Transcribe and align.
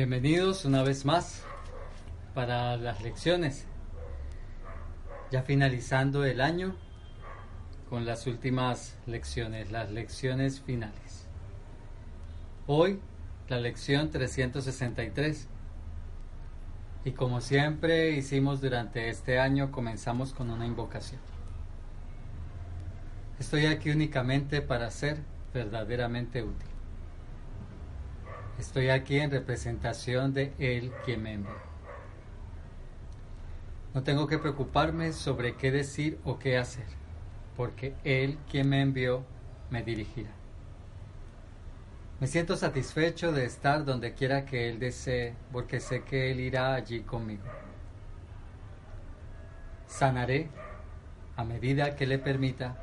Bienvenidos 0.00 0.64
una 0.64 0.82
vez 0.82 1.04
más 1.04 1.42
para 2.32 2.78
las 2.78 3.02
lecciones. 3.02 3.66
Ya 5.30 5.42
finalizando 5.42 6.24
el 6.24 6.40
año 6.40 6.74
con 7.90 8.06
las 8.06 8.26
últimas 8.26 8.96
lecciones, 9.04 9.70
las 9.70 9.90
lecciones 9.90 10.62
finales. 10.62 11.26
Hoy 12.66 12.98
la 13.50 13.60
lección 13.60 14.10
363. 14.10 15.48
Y 17.04 17.10
como 17.10 17.42
siempre 17.42 18.12
hicimos 18.12 18.62
durante 18.62 19.10
este 19.10 19.38
año, 19.38 19.70
comenzamos 19.70 20.32
con 20.32 20.48
una 20.48 20.64
invocación. 20.64 21.20
Estoy 23.38 23.66
aquí 23.66 23.90
únicamente 23.90 24.62
para 24.62 24.90
ser 24.90 25.18
verdaderamente 25.52 26.42
útil. 26.42 26.69
Estoy 28.60 28.90
aquí 28.90 29.18
en 29.18 29.30
representación 29.30 30.34
de 30.34 30.52
Él 30.58 30.92
quien 31.02 31.22
me 31.22 31.32
envió. 31.32 31.54
No 33.94 34.02
tengo 34.02 34.26
que 34.26 34.36
preocuparme 34.36 35.14
sobre 35.14 35.56
qué 35.56 35.70
decir 35.70 36.20
o 36.24 36.38
qué 36.38 36.58
hacer, 36.58 36.84
porque 37.56 37.94
Él 38.04 38.36
quien 38.50 38.68
me 38.68 38.82
envió 38.82 39.24
me 39.70 39.82
dirigirá. 39.82 40.28
Me 42.20 42.26
siento 42.26 42.54
satisfecho 42.54 43.32
de 43.32 43.46
estar 43.46 43.86
donde 43.86 44.12
quiera 44.12 44.44
que 44.44 44.68
Él 44.68 44.78
desee, 44.78 45.34
porque 45.52 45.80
sé 45.80 46.02
que 46.02 46.30
Él 46.30 46.40
irá 46.40 46.74
allí 46.74 47.00
conmigo. 47.00 47.44
Sanaré 49.86 50.50
a 51.34 51.44
medida 51.44 51.96
que 51.96 52.06
le 52.06 52.18
permita 52.18 52.76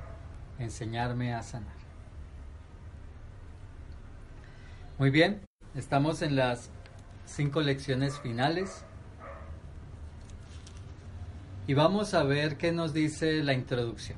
enseñarme 0.58 1.36
a 1.36 1.44
sanar. 1.44 1.78
Muy 4.98 5.12
bien, 5.12 5.47
Estamos 5.78 6.24
en 6.24 6.36
las 6.36 6.72
cinco 7.28 7.62
lecciones 7.62 8.20
finales 8.20 8.84
y 11.68 11.76
vamos 11.76 12.16
a 12.16 12.24
ver 12.24 12.58
qué 12.58 12.72
nos 12.72 12.96
dice 12.96 13.44
la 13.44 13.54
introducción. 13.54 14.18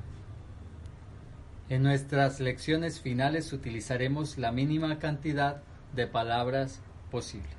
En 1.68 1.82
nuestras 1.82 2.40
lecciones 2.40 3.02
finales 3.02 3.52
utilizaremos 3.52 4.38
la 4.38 4.52
mínima 4.52 4.98
cantidad 4.98 5.60
de 5.94 6.06
palabras 6.06 6.80
posible. 7.10 7.50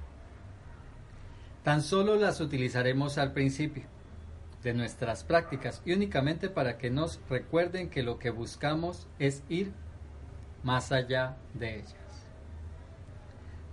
Tan 1.63 1.83
solo 1.83 2.15
las 2.15 2.41
utilizaremos 2.41 3.19
al 3.19 3.33
principio 3.33 3.83
de 4.63 4.73
nuestras 4.73 5.23
prácticas 5.23 5.83
y 5.85 5.93
únicamente 5.93 6.49
para 6.49 6.79
que 6.79 6.89
nos 6.89 7.19
recuerden 7.29 7.91
que 7.91 8.01
lo 8.01 8.17
que 8.17 8.31
buscamos 8.31 9.05
es 9.19 9.43
ir 9.47 9.71
más 10.63 10.91
allá 10.91 11.37
de 11.53 11.75
ellas. 11.75 12.00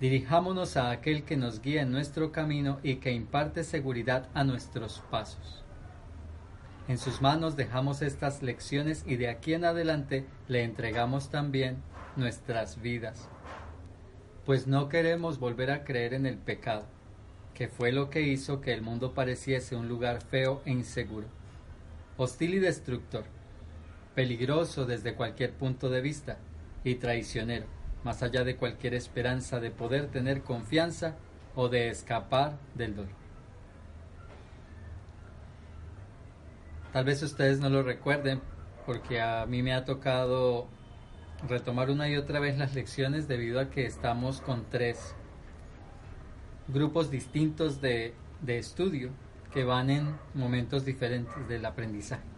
Dirijámonos 0.01 0.77
a 0.77 0.93
aquel 0.93 1.25
que 1.25 1.37
nos 1.37 1.61
guía 1.61 1.83
en 1.83 1.91
nuestro 1.91 2.31
camino 2.31 2.79
y 2.85 2.97
que 2.97 3.11
imparte 3.11 3.65
seguridad 3.65 4.29
a 4.33 4.45
nuestros 4.45 5.03
pasos. 5.11 5.65
En 6.87 6.99
sus 6.99 7.21
manos 7.21 7.57
dejamos 7.57 8.01
estas 8.01 8.41
lecciones 8.41 9.03
y 9.07 9.17
de 9.17 9.29
aquí 9.29 9.55
en 9.55 9.65
adelante 9.65 10.25
le 10.47 10.63
entregamos 10.63 11.31
también 11.31 11.79
nuestras 12.15 12.81
vidas, 12.81 13.29
pues 14.47 14.69
no 14.69 14.89
queremos 14.89 15.41
volver 15.41 15.71
a 15.73 15.83
creer 15.83 16.15
en 16.15 16.27
el 16.27 16.39
pecado, 16.39 16.87
que 17.53 17.67
fue 17.67 17.91
lo 17.91 18.09
que 18.09 18.23
hizo 18.23 18.61
que 18.61 18.73
el 18.73 18.83
mundo 18.83 19.15
pareciese 19.15 19.75
un 19.75 19.89
lugar 19.89 20.23
feo 20.23 20.63
e 20.65 20.71
inseguro, 20.71 21.27
hostil 22.17 22.55
y 22.55 22.59
destructor, 22.61 23.25
peligroso 24.15 24.87
desde 24.87 25.15
cualquier 25.15 25.55
punto 25.55 25.91
de 25.91 26.01
vista 26.01 26.39
y 26.85 26.95
traicionero 26.95 27.78
más 28.05 28.23
allá 28.23 28.45
de 28.45 28.57
cualquier 28.57 28.95
esperanza 28.95 29.61
de 29.61 29.71
poder 29.71 30.09
tener 30.09 30.43
confianza 30.43 31.17
o 31.55 31.69
de 31.69 31.89
escapar 31.89 32.59
del 32.75 32.95
dolor. 32.95 33.19
Tal 36.93 37.05
vez 37.05 37.23
ustedes 37.23 37.61
no 37.61 37.69
lo 37.69 37.83
recuerden 37.83 38.41
porque 38.87 39.21
a 39.21 39.45
mí 39.47 39.63
me 39.63 39.75
ha 39.75 39.85
tocado 39.85 40.67
retomar 41.47 41.91
una 41.91 42.09
y 42.09 42.17
otra 42.17 42.41
vez 42.41 42.57
las 42.59 42.75
lecciones 42.75 43.29
debido 43.29 43.61
a 43.61 43.71
que 43.71 43.87
estamos 43.87 44.41
con 44.41 44.65
tres 44.71 45.15
grupos 46.69 47.11
distintos 47.11 47.81
de, 47.81 48.15
de 48.41 48.59
estudio 48.59 49.11
que 49.53 49.65
van 49.65 49.91
en 49.91 50.17
momentos 50.35 50.85
diferentes 50.85 51.49
del 51.49 51.65
aprendizaje. 51.67 52.38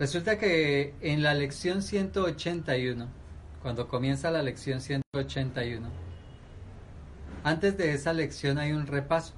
Resulta 0.00 0.38
que 0.38 0.94
en 1.02 1.22
la 1.22 1.34
lección 1.34 1.82
181, 1.82 3.06
cuando 3.60 3.86
comienza 3.86 4.30
la 4.30 4.42
lección 4.42 4.80
181, 4.80 5.90
antes 7.44 7.76
de 7.76 7.92
esa 7.92 8.14
lección 8.14 8.56
hay 8.56 8.72
un 8.72 8.86
repaso. 8.86 9.34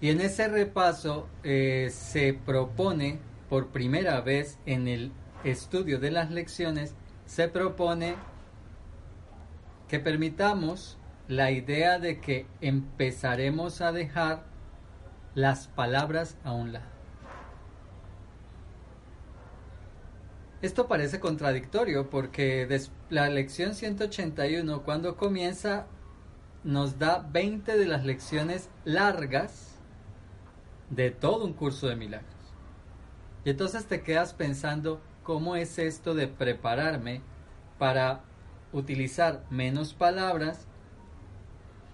Y 0.00 0.08
en 0.08 0.22
ese 0.22 0.48
repaso 0.48 1.28
eh, 1.42 1.90
se 1.92 2.32
propone 2.32 3.18
por 3.50 3.68
primera 3.68 4.22
vez 4.22 4.58
en 4.64 4.88
el 4.88 5.12
estudio 5.44 5.98
de 5.98 6.10
las 6.10 6.30
lecciones, 6.30 6.94
se 7.26 7.48
propone 7.48 8.14
que 9.88 10.00
permitamos 10.00 10.96
la 11.28 11.50
idea 11.50 11.98
de 11.98 12.18
que 12.18 12.46
empezaremos 12.62 13.82
a 13.82 13.92
dejar 13.92 14.44
las 15.34 15.68
palabras 15.68 16.38
a 16.44 16.52
un 16.52 16.72
lado. 16.72 16.93
Esto 20.62 20.88
parece 20.88 21.20
contradictorio 21.20 22.08
porque 22.08 22.66
la 23.10 23.28
lección 23.28 23.74
181 23.74 24.82
cuando 24.82 25.16
comienza 25.16 25.86
nos 26.62 26.98
da 26.98 27.18
20 27.18 27.76
de 27.76 27.86
las 27.86 28.04
lecciones 28.04 28.70
largas 28.84 29.74
de 30.88 31.10
todo 31.10 31.44
un 31.44 31.52
curso 31.52 31.86
de 31.86 31.96
milagros. 31.96 32.30
Y 33.44 33.50
entonces 33.50 33.84
te 33.84 34.02
quedas 34.02 34.32
pensando 34.32 35.00
cómo 35.22 35.56
es 35.56 35.78
esto 35.78 36.14
de 36.14 36.28
prepararme 36.28 37.20
para 37.78 38.22
utilizar 38.72 39.44
menos 39.50 39.92
palabras 39.92 40.66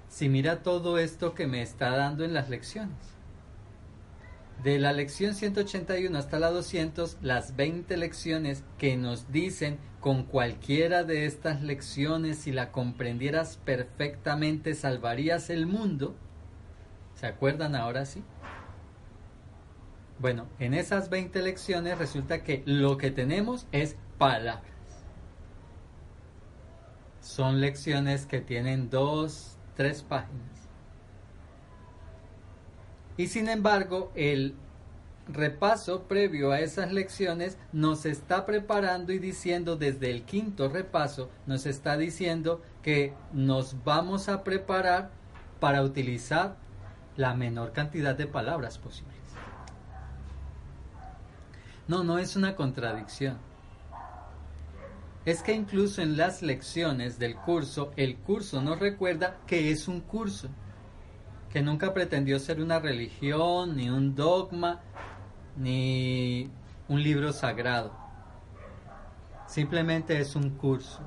si 0.09 0.29
mira 0.29 0.63
todo 0.63 0.99
esto 0.99 1.35
que 1.35 1.47
me 1.47 1.63
está 1.63 1.91
dando 1.91 2.25
en 2.25 2.35
las 2.35 2.49
lecciones. 2.49 3.20
De 4.63 4.79
la 4.79 4.93
lección 4.93 5.35
181 5.35 6.19
hasta 6.19 6.39
la 6.39 6.51
200, 6.51 7.19
las 7.23 7.57
20 7.57 7.97
lecciones 7.97 8.63
que 8.77 8.97
nos 8.99 9.33
dicen 9.33 9.79
con 10.01 10.25
cualquiera 10.25 11.03
de 11.03 11.25
estas 11.25 11.63
lecciones, 11.63 12.39
si 12.39 12.53
la 12.53 12.71
comprendieras 12.71 13.59
perfectamente, 13.65 14.75
salvarías 14.75 15.49
el 15.49 15.67
mundo. 15.67 16.15
¿Se 17.15 17.27
acuerdan 17.27 17.75
ahora 17.75 18.05
sí? 18.05 18.23
Bueno, 20.19 20.47
en 20.59 20.75
esas 20.75 21.09
20 21.09 21.41
lecciones 21.41 21.97
resulta 21.97 22.45
que 22.45 22.63
lo 22.67 22.99
que 22.99 23.11
tenemos 23.11 23.67
es 23.73 23.97
palabras. 24.19 24.65
Son 27.23 27.63
lecciones 27.63 28.27
que 28.27 28.43
tienen 28.43 28.91
dos, 28.91 29.57
tres 29.75 30.03
páginas. 30.03 30.50
Y 33.17 33.27
sin 33.27 33.49
embargo, 33.49 34.13
el 34.15 34.55
repaso 35.29 36.05
previo 36.05 36.51
a 36.51 36.61
esas 36.61 36.93
lecciones 36.93 37.59
nos 37.73 38.07
está 38.07 38.47
preparando 38.47 39.13
y 39.13 39.19
diciendo 39.19 39.77
desde 39.77 40.11
el 40.11 40.23
quinto 40.23 40.69
repaso, 40.69 41.31
nos 41.47 41.67
está 41.67 41.97
diciendo 41.97 42.63
que 42.83 43.15
nos 43.33 43.85
vamos 43.85 44.29
a 44.29 44.43
preparar 44.43 45.11
para 45.61 45.83
utilizar 45.83 46.57
la 47.17 47.35
menor 47.35 47.73
cantidad 47.73 48.15
de 48.15 48.27
palabras 48.27 48.79
posibles. 48.79 49.17
No, 51.87 52.05
no 52.05 52.19
es 52.19 52.37
una 52.37 52.57
contradicción. 52.57 53.39
Es 55.27 55.43
que 55.43 55.53
incluso 55.53 56.01
en 56.01 56.17
las 56.17 56.41
lecciones 56.41 57.19
del 57.19 57.37
curso, 57.37 57.93
el 57.97 58.17
curso 58.17 58.63
nos 58.63 58.79
recuerda 58.79 59.37
que 59.47 59.71
es 59.71 59.87
un 59.87 60.01
curso 60.01 60.49
que 61.53 61.63
nunca 61.63 61.93
pretendió 61.93 62.39
ser 62.39 62.61
una 62.61 62.79
religión, 62.79 63.77
ni 63.77 63.91
un 63.91 64.15
dogma, 64.15 64.81
ni 65.57 66.51
un 66.89 67.03
libro 67.03 67.33
sagrado, 67.33 67.93
simplemente 69.47 70.21
es 70.21 70.37
un 70.37 70.51
curso. 70.51 71.01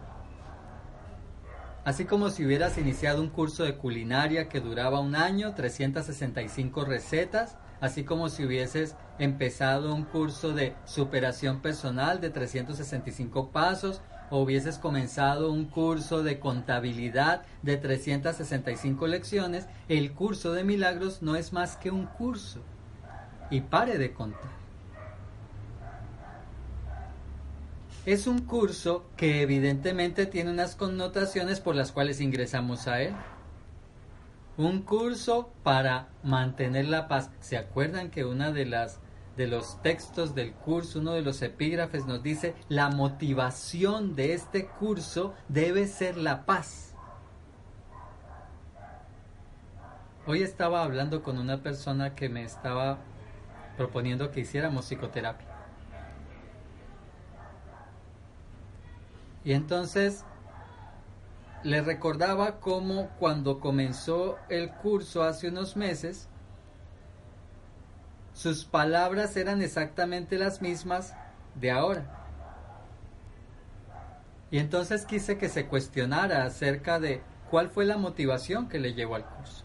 Así 1.86 2.06
como 2.06 2.30
si 2.30 2.46
hubieras 2.46 2.78
iniciado 2.78 3.22
un 3.22 3.30
curso 3.30 3.64
de 3.64 3.76
culinaria 3.76 4.48
que 4.48 4.62
duraba 4.62 5.02
un 5.02 5.16
año, 5.16 5.54
365 5.54 6.86
recetas, 6.86 7.58
así 7.82 8.06
como 8.06 8.30
si 8.30 8.46
hubieses 8.46 8.96
empezado 9.20 9.94
un 9.94 10.04
curso 10.04 10.54
de 10.54 10.76
superación 10.86 11.62
personal 11.62 12.22
de 12.22 12.30
365 12.30 13.52
pasos, 13.52 14.02
o 14.34 14.42
hubieses 14.42 14.80
comenzado 14.80 15.52
un 15.52 15.66
curso 15.66 16.24
de 16.24 16.40
contabilidad 16.40 17.44
de 17.62 17.78
365 17.78 19.06
lecciones, 19.06 19.68
el 19.90 20.14
curso 20.14 20.54
de 20.54 20.64
milagros 20.64 21.22
no 21.22 21.36
es 21.36 21.54
más 21.54 21.78
que 21.78 21.92
un 21.92 22.08
curso. 22.08 22.60
Y 23.52 23.62
pare 23.62 24.00
de 24.00 24.12
contar. 24.12 24.50
Es 28.08 28.26
un 28.26 28.40
curso 28.40 29.06
que 29.18 29.44
evidentemente 29.44 30.26
tiene 30.26 30.50
unas 30.50 30.76
connotaciones 30.76 31.60
por 31.60 31.76
las 31.76 31.92
cuales 31.92 32.20
ingresamos 32.20 32.88
a 32.88 33.04
él. 33.04 33.14
Un 34.58 34.82
curso 34.82 35.52
para 35.62 36.08
mantener 36.24 36.88
la 36.88 37.08
paz. 37.08 37.30
¿Se 37.40 37.56
acuerdan 37.56 38.10
que 38.10 38.26
una 38.26 38.52
de 38.52 38.66
las 38.66 39.00
de 39.38 39.48
los 39.48 39.82
textos 39.82 40.36
del 40.36 40.54
curso, 40.54 41.00
uno 41.00 41.14
de 41.14 41.22
los 41.22 41.42
epígrafes 41.42 42.06
nos 42.06 42.22
dice, 42.22 42.56
la 42.70 42.90
motivación 42.90 44.16
de 44.16 44.34
este 44.34 44.68
curso 44.68 45.34
debe 45.48 45.88
ser 45.88 46.18
la 46.18 46.46
paz. 46.46 46.94
Hoy 50.26 50.42
estaba 50.42 50.84
hablando 50.84 51.22
con 51.24 51.38
una 51.38 51.62
persona 51.62 52.16
que 52.16 52.30
me 52.30 52.44
estaba 52.44 53.00
proponiendo 53.76 54.32
que 54.32 54.42
hiciéramos 54.42 54.86
psicoterapia. 54.86 55.48
Y 59.44 59.52
entonces 59.52 60.24
le 61.64 61.82
recordaba 61.82 62.60
cómo 62.60 63.10
cuando 63.20 63.60
comenzó 63.60 64.38
el 64.50 64.70
curso 64.70 65.24
hace 65.24 65.50
unos 65.50 65.76
meses, 65.76 66.30
sus 68.34 68.66
palabras 68.66 69.38
eran 69.38 69.62
exactamente 69.62 70.38
las 70.38 70.62
mismas 70.62 71.14
de 71.56 71.72
ahora. 71.72 72.06
Y 74.52 74.60
entonces 74.60 75.06
quise 75.06 75.38
que 75.38 75.50
se 75.50 75.66
cuestionara 75.66 76.46
acerca 76.46 77.00
de 77.00 77.22
cuál 77.50 77.70
fue 77.70 77.86
la 77.86 77.98
motivación 77.98 78.70
que 78.70 78.80
le 78.80 78.94
llevó 78.94 79.16
al 79.16 79.26
curso. 79.26 79.64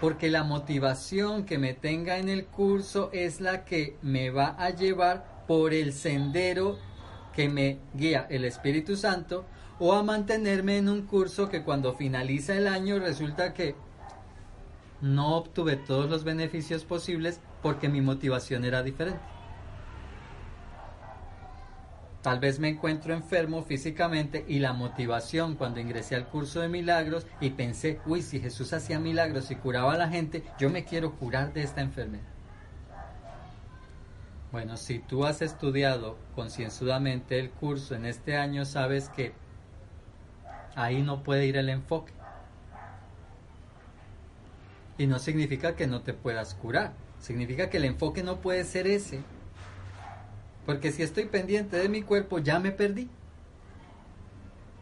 Porque 0.00 0.30
la 0.30 0.42
motivación 0.42 1.44
que 1.44 1.58
me 1.58 1.74
tenga 1.74 2.16
en 2.16 2.30
el 2.30 2.46
curso 2.46 3.10
es 3.12 3.42
la 3.42 3.66
que 3.66 3.98
me 4.00 4.30
va 4.30 4.56
a 4.58 4.70
llevar 4.70 5.44
por 5.46 5.74
el 5.74 5.92
sendero 5.92 6.78
que 7.34 7.48
me 7.48 7.78
guía 7.94 8.26
el 8.30 8.44
Espíritu 8.44 8.96
Santo 8.96 9.44
o 9.78 9.94
a 9.94 10.02
mantenerme 10.02 10.78
en 10.78 10.88
un 10.88 11.02
curso 11.02 11.48
que 11.48 11.62
cuando 11.62 11.94
finaliza 11.94 12.54
el 12.54 12.68
año 12.68 12.98
resulta 12.98 13.52
que 13.52 13.74
no 15.00 15.36
obtuve 15.36 15.76
todos 15.76 16.10
los 16.10 16.24
beneficios 16.24 16.84
posibles 16.84 17.40
porque 17.62 17.88
mi 17.88 18.00
motivación 18.00 18.64
era 18.64 18.82
diferente. 18.82 19.20
Tal 22.22 22.38
vez 22.38 22.58
me 22.58 22.68
encuentro 22.68 23.14
enfermo 23.14 23.62
físicamente 23.62 24.44
y 24.46 24.58
la 24.58 24.74
motivación 24.74 25.54
cuando 25.54 25.80
ingresé 25.80 26.16
al 26.16 26.26
curso 26.28 26.60
de 26.60 26.68
milagros 26.68 27.26
y 27.40 27.50
pensé, 27.50 27.98
uy, 28.04 28.20
si 28.20 28.40
Jesús 28.40 28.74
hacía 28.74 28.98
milagros 28.98 29.50
y 29.50 29.56
curaba 29.56 29.94
a 29.94 29.98
la 29.98 30.08
gente, 30.08 30.44
yo 30.58 30.68
me 30.68 30.84
quiero 30.84 31.12
curar 31.12 31.54
de 31.54 31.62
esta 31.62 31.80
enfermedad. 31.80 32.24
Bueno, 34.52 34.76
si 34.76 34.98
tú 34.98 35.24
has 35.24 35.40
estudiado 35.40 36.18
concienzudamente 36.34 37.38
el 37.38 37.50
curso 37.50 37.94
en 37.94 38.04
este 38.04 38.36
año, 38.36 38.66
sabes 38.66 39.08
que 39.08 39.32
ahí 40.74 41.00
no 41.02 41.22
puede 41.22 41.46
ir 41.46 41.56
el 41.56 41.70
enfoque. 41.70 42.12
Y 45.00 45.06
no 45.06 45.18
significa 45.18 45.76
que 45.76 45.86
no 45.86 46.02
te 46.02 46.12
puedas 46.12 46.52
curar, 46.52 46.92
significa 47.20 47.70
que 47.70 47.78
el 47.78 47.86
enfoque 47.86 48.22
no 48.22 48.42
puede 48.42 48.64
ser 48.64 48.86
ese. 48.86 49.22
Porque 50.66 50.92
si 50.92 51.02
estoy 51.02 51.24
pendiente 51.24 51.78
de 51.78 51.88
mi 51.88 52.02
cuerpo, 52.02 52.38
ya 52.38 52.58
me 52.58 52.70
perdí. 52.70 53.08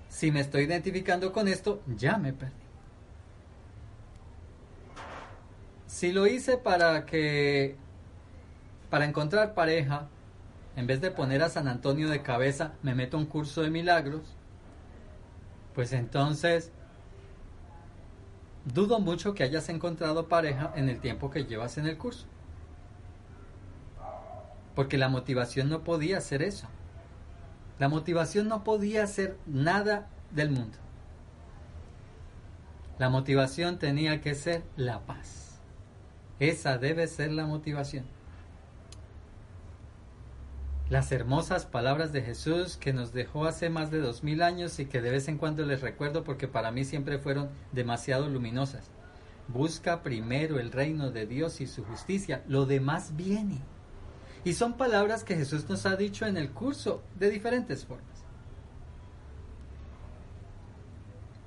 Si 0.09 0.33
me 0.33 0.41
estoy 0.41 0.65
identificando 0.65 1.33
con 1.33 1.47
esto, 1.47 1.81
ya 1.97 2.17
me 2.17 2.33
perdí. 2.33 2.53
Si 5.87 6.11
lo 6.11 6.27
hice 6.27 6.57
para 6.57 7.07
que 7.07 7.77
para 8.91 9.05
encontrar 9.05 9.55
pareja, 9.55 10.09
en 10.75 10.89
vez 10.89 11.01
de 11.01 11.13
poner 11.13 11.45
a 11.45 11.49
San 11.49 11.69
Antonio 11.69 12.09
de 12.09 12.23
cabeza, 12.23 12.73
me 12.83 12.97
meto 12.97 13.19
un 13.19 13.27
curso 13.27 13.63
de 13.63 13.71
milagros, 13.71 14.35
pues 15.77 15.93
entonces 15.93 16.73
dudo 18.73 19.01
mucho 19.01 19.35
que 19.35 19.43
hayas 19.43 19.69
encontrado 19.69 20.29
pareja 20.29 20.73
en 20.77 20.89
el 20.89 21.01
tiempo 21.01 21.31
que 21.31 21.45
llevas 21.45 21.79
en 21.79 21.87
el 21.87 21.99
curso. 21.99 22.27
Porque 24.75 24.99
la 24.99 25.09
motivación 25.09 25.69
no 25.69 25.83
podía 25.83 26.21
ser 26.21 26.43
eso. 26.43 26.69
La 27.79 27.89
motivación 27.89 28.49
no 28.49 28.65
podía 28.65 29.07
ser 29.07 29.37
nada 29.47 30.09
del 30.31 30.51
mundo. 30.51 30.79
La 32.99 33.09
motivación 33.09 33.79
tenía 33.79 34.21
que 34.21 34.35
ser 34.35 34.63
la 34.77 35.01
paz. 35.01 35.61
Esa 36.41 36.79
debe 36.79 37.07
ser 37.07 37.33
la 37.33 37.47
motivación 37.47 38.18
las 40.91 41.13
hermosas 41.13 41.67
palabras 41.67 42.13
de 42.13 42.23
Jesús 42.23 42.79
que 42.79 42.95
nos 42.95 43.13
dejó 43.13 43.45
hace 43.45 43.69
más 43.69 43.91
de 43.91 43.99
dos 43.99 44.25
mil 44.25 44.43
años 44.43 44.79
y 44.79 44.87
que 44.87 45.03
de 45.03 45.11
vez 45.11 45.29
en 45.29 45.37
cuando 45.37 45.65
les 45.67 45.83
recuerdo 45.83 46.25
porque 46.25 46.49
para 46.49 46.71
mí 46.71 46.85
siempre 46.85 47.19
fueron 47.19 47.51
demasiado 47.73 48.29
luminosas. 48.29 48.91
Busca 49.49 50.03
primero 50.03 50.59
el 50.59 50.73
reino 50.73 51.11
de 51.11 51.27
Dios 51.27 51.61
y 51.61 51.67
su 51.67 51.85
justicia, 51.85 52.43
lo 52.49 52.65
demás 52.65 53.17
viene. 53.17 53.59
Y 54.45 54.55
son 54.55 54.75
palabras 54.79 55.25
que 55.25 55.37
Jesús 55.37 55.69
nos 55.69 55.85
ha 55.85 55.97
dicho 55.97 56.27
en 56.27 56.39
el 56.39 56.51
curso 56.53 57.03
de 57.19 57.31
diferentes 57.31 57.85
formas. 57.85 58.25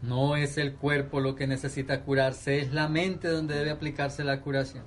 No 0.04 0.36
es 0.36 0.58
el 0.58 0.76
cuerpo 0.76 1.20
lo 1.20 1.36
que 1.36 1.48
necesita 1.48 2.04
curarse, 2.04 2.60
es 2.60 2.74
la 2.74 2.88
mente 2.88 3.28
donde 3.28 3.56
debe 3.56 3.72
aplicarse 3.72 4.24
la 4.24 4.42
curación. 4.42 4.84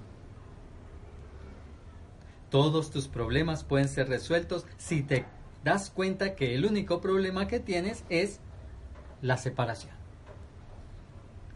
Todos 2.54 2.92
tus 2.92 3.08
problemas 3.08 3.64
pueden 3.64 3.88
ser 3.88 4.08
resueltos 4.08 4.64
si 4.76 5.02
te 5.02 5.24
das 5.64 5.90
cuenta 5.90 6.36
que 6.36 6.54
el 6.54 6.64
único 6.64 7.00
problema 7.00 7.48
que 7.48 7.58
tienes 7.58 8.04
es 8.10 8.38
la 9.20 9.38
separación. 9.38 9.92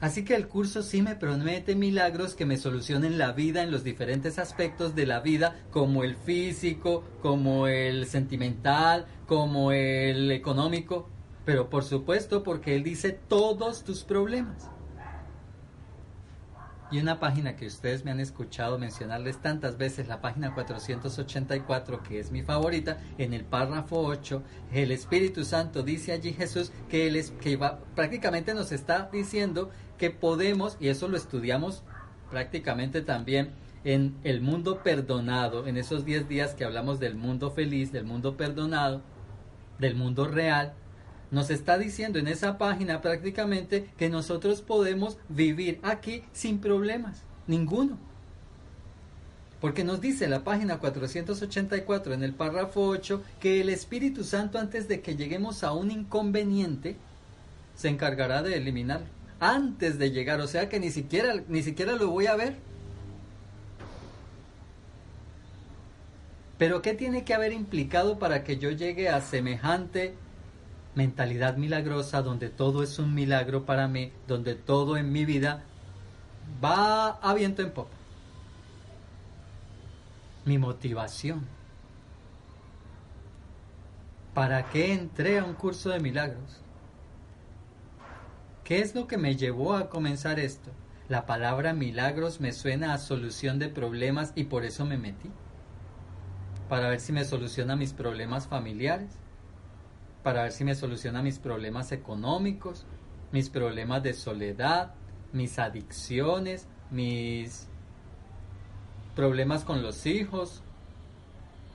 Así 0.01 0.25
que 0.25 0.35
el 0.35 0.49
curso 0.49 0.83
sí 0.83 1.01
me 1.01 1.15
promete 1.15 1.77
milagros 1.77 2.35
que 2.35 2.47
me 2.47 2.57
solucionen 2.57 3.17
la 3.17 3.31
vida 3.31 3.63
en 3.63 3.71
los 3.71 3.85
diferentes 3.85 4.41
aspectos 4.41 4.97
de 4.97 5.07
la 5.07 5.21
vida, 5.21 5.55
como 5.71 6.03
el 6.03 6.17
físico, 6.17 7.05
como 7.23 7.69
el 7.69 8.07
sentimental, 8.07 9.07
como 9.29 9.71
el 9.71 10.33
económico, 10.33 11.09
pero 11.45 11.71
por 11.71 11.85
supuesto 11.85 12.43
porque 12.43 12.75
Él 12.75 12.83
dice 12.83 13.13
todos 13.13 13.85
tus 13.85 14.03
problemas. 14.03 14.69
Y 16.91 16.99
una 17.01 17.21
página 17.21 17.55
que 17.55 17.67
ustedes 17.67 18.05
me 18.05 18.11
han 18.11 18.21
escuchado 18.21 18.79
mencionarles 18.79 19.43
tantas 19.43 19.77
veces, 19.77 20.09
la 20.09 20.23
página 20.23 20.55
484, 20.55 22.03
que 22.03 22.19
es 22.19 22.31
mi 22.31 22.43
favorita, 22.43 22.97
en 23.19 23.35
el 23.35 23.45
párrafo 23.45 23.99
8, 24.01 24.43
el 24.73 24.91
Espíritu 24.91 25.45
Santo 25.45 25.83
dice 25.83 26.13
allí 26.13 26.33
Jesús 26.33 26.73
que, 26.89 27.07
él 27.07 27.17
es, 27.17 27.31
que 27.43 27.59
prácticamente 27.95 28.55
nos 28.55 28.73
está 28.73 29.11
diciendo 29.13 29.71
que 29.99 30.11
podemos, 30.11 30.79
y 30.81 30.89
eso 30.89 31.09
lo 31.09 31.19
estudiamos 31.19 31.83
prácticamente 32.31 33.03
también 33.03 33.51
en 33.85 34.17
el 34.25 34.41
mundo 34.41 34.83
perdonado, 34.83 35.67
en 35.67 35.77
esos 35.77 36.07
10 36.07 36.27
días 36.27 36.55
que 36.55 36.65
hablamos 36.65 37.01
del 37.01 37.17
mundo 37.17 37.51
feliz, 37.51 37.93
del 37.93 38.05
mundo 38.05 38.37
perdonado, 38.39 39.03
del 39.79 39.95
mundo 39.95 40.27
real, 40.27 40.73
nos 41.31 41.51
está 41.51 41.79
diciendo 41.79 42.19
en 42.19 42.29
esa 42.29 42.59
página 42.59 43.01
prácticamente 43.01 43.89
que 43.99 44.09
nosotros 44.09 44.63
podemos 44.63 45.19
vivir 45.29 45.79
aquí 45.83 46.25
sin 46.33 46.59
problemas, 46.59 47.23
ninguno. 47.47 47.99
Porque 49.61 49.85
nos 49.85 50.01
dice 50.01 50.29
la 50.29 50.45
página 50.45 50.79
484 50.79 52.15
en 52.15 52.23
el 52.23 52.33
párrafo 52.33 52.83
8 52.87 53.23
que 53.41 53.61
el 53.61 53.69
Espíritu 53.69 54.23
Santo 54.23 54.59
antes 54.59 54.87
de 54.87 55.01
que 55.01 55.17
lleguemos 55.17 55.65
a 55.65 55.73
un 55.73 55.91
inconveniente 55.91 56.97
se 57.75 57.89
encargará 57.89 58.43
de 58.43 58.57
eliminarlo. 58.57 59.07
Antes 59.41 59.99
de 59.99 60.11
llegar, 60.11 60.41
o 60.41 60.49
sea 60.49 60.69
que 60.69 60.81
ni 60.81 60.91
siquiera, 60.91 61.43
ni 61.49 61.63
siquiera 61.63 61.95
lo 61.95 62.11
voy 62.11 62.27
a 62.27 62.37
ver. 62.37 62.57
Pero 66.57 66.83
¿qué 66.83 66.95
tiene 66.95 67.25
que 67.25 67.35
haber 67.35 67.53
implicado 67.53 68.19
para 68.19 68.43
que 68.43 68.59
yo 68.59 68.71
llegue 68.71 69.09
a 69.09 69.21
semejante 69.21 70.15
mentalidad 70.99 71.57
milagrosa 71.57 72.23
donde 72.23 72.49
todo 72.49 72.83
es 72.83 72.99
un 72.99 73.15
milagro 73.15 73.65
para 73.65 73.87
mí, 73.87 74.13
donde 74.27 74.57
todo 74.57 74.97
en 74.97 75.13
mi 75.13 75.25
vida 75.25 75.63
va 76.63 77.11
a 77.11 77.35
viento 77.35 77.63
en 77.63 77.71
popa. 77.71 77.95
Mi 80.45 80.59
motivación. 80.59 81.47
¿Para 84.35 84.71
qué 84.71 84.93
entré 84.93 85.39
a 85.39 85.45
un 85.45 85.55
curso 85.55 85.91
de 85.91 86.01
milagros? 86.01 86.61
¿Qué 88.65 88.81
es 88.81 88.97
lo 88.97 89.07
que 89.07 89.19
me 89.19 89.37
llevó 89.37 89.75
a 89.75 89.89
comenzar 89.91 90.41
esto? 90.41 90.73
La 91.09 91.27
palabra 91.27 91.75
milagros 91.75 92.41
me 92.41 92.53
suena 92.53 92.93
a 92.93 92.99
solución 92.99 93.61
de 93.61 93.69
problemas 93.69 94.33
y 94.35 94.45
por 94.45 94.65
eso 94.65 94.85
me 94.85 94.99
metí. 94.99 95.31
Para 96.69 96.89
ver 96.89 96.99
si 96.99 97.13
me 97.13 97.25
soluciona 97.25 97.77
mis 97.77 97.93
problemas 97.93 98.49
familiares, 98.49 99.13
para 100.23 100.43
ver 100.43 100.53
si 100.53 100.65
me 100.65 100.75
soluciona 100.75 101.23
mis 101.23 101.39
problemas 101.39 101.93
económicos, 101.93 102.87
mis 103.33 103.51
problemas 103.51 104.03
de 104.03 104.15
soledad, 104.15 104.95
mis 105.33 105.59
adicciones, 105.59 106.67
mis 106.91 107.69
problemas 109.15 109.65
con 109.65 109.83
los 109.83 110.07
hijos, 110.07 110.63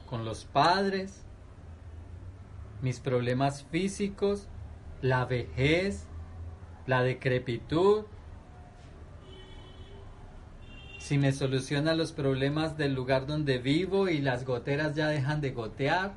con 0.09 0.25
los 0.25 0.45
padres, 0.45 1.23
mis 2.81 2.99
problemas 2.99 3.63
físicos, 3.63 4.47
la 5.01 5.25
vejez, 5.25 6.05
la 6.85 7.03
decrepitud, 7.03 8.05
si 11.03 11.17
me 11.17 11.33
soluciona 11.33 11.95
los 11.95 12.13
problemas 12.13 12.77
del 12.77 12.93
lugar 12.93 13.27
donde 13.27 13.57
vivo 13.57 14.07
y 14.07 14.19
las 14.19 14.45
goteras 14.45 14.95
ya 14.95 15.09
dejan 15.09 15.41
de 15.41 15.51
gotear. 15.51 16.13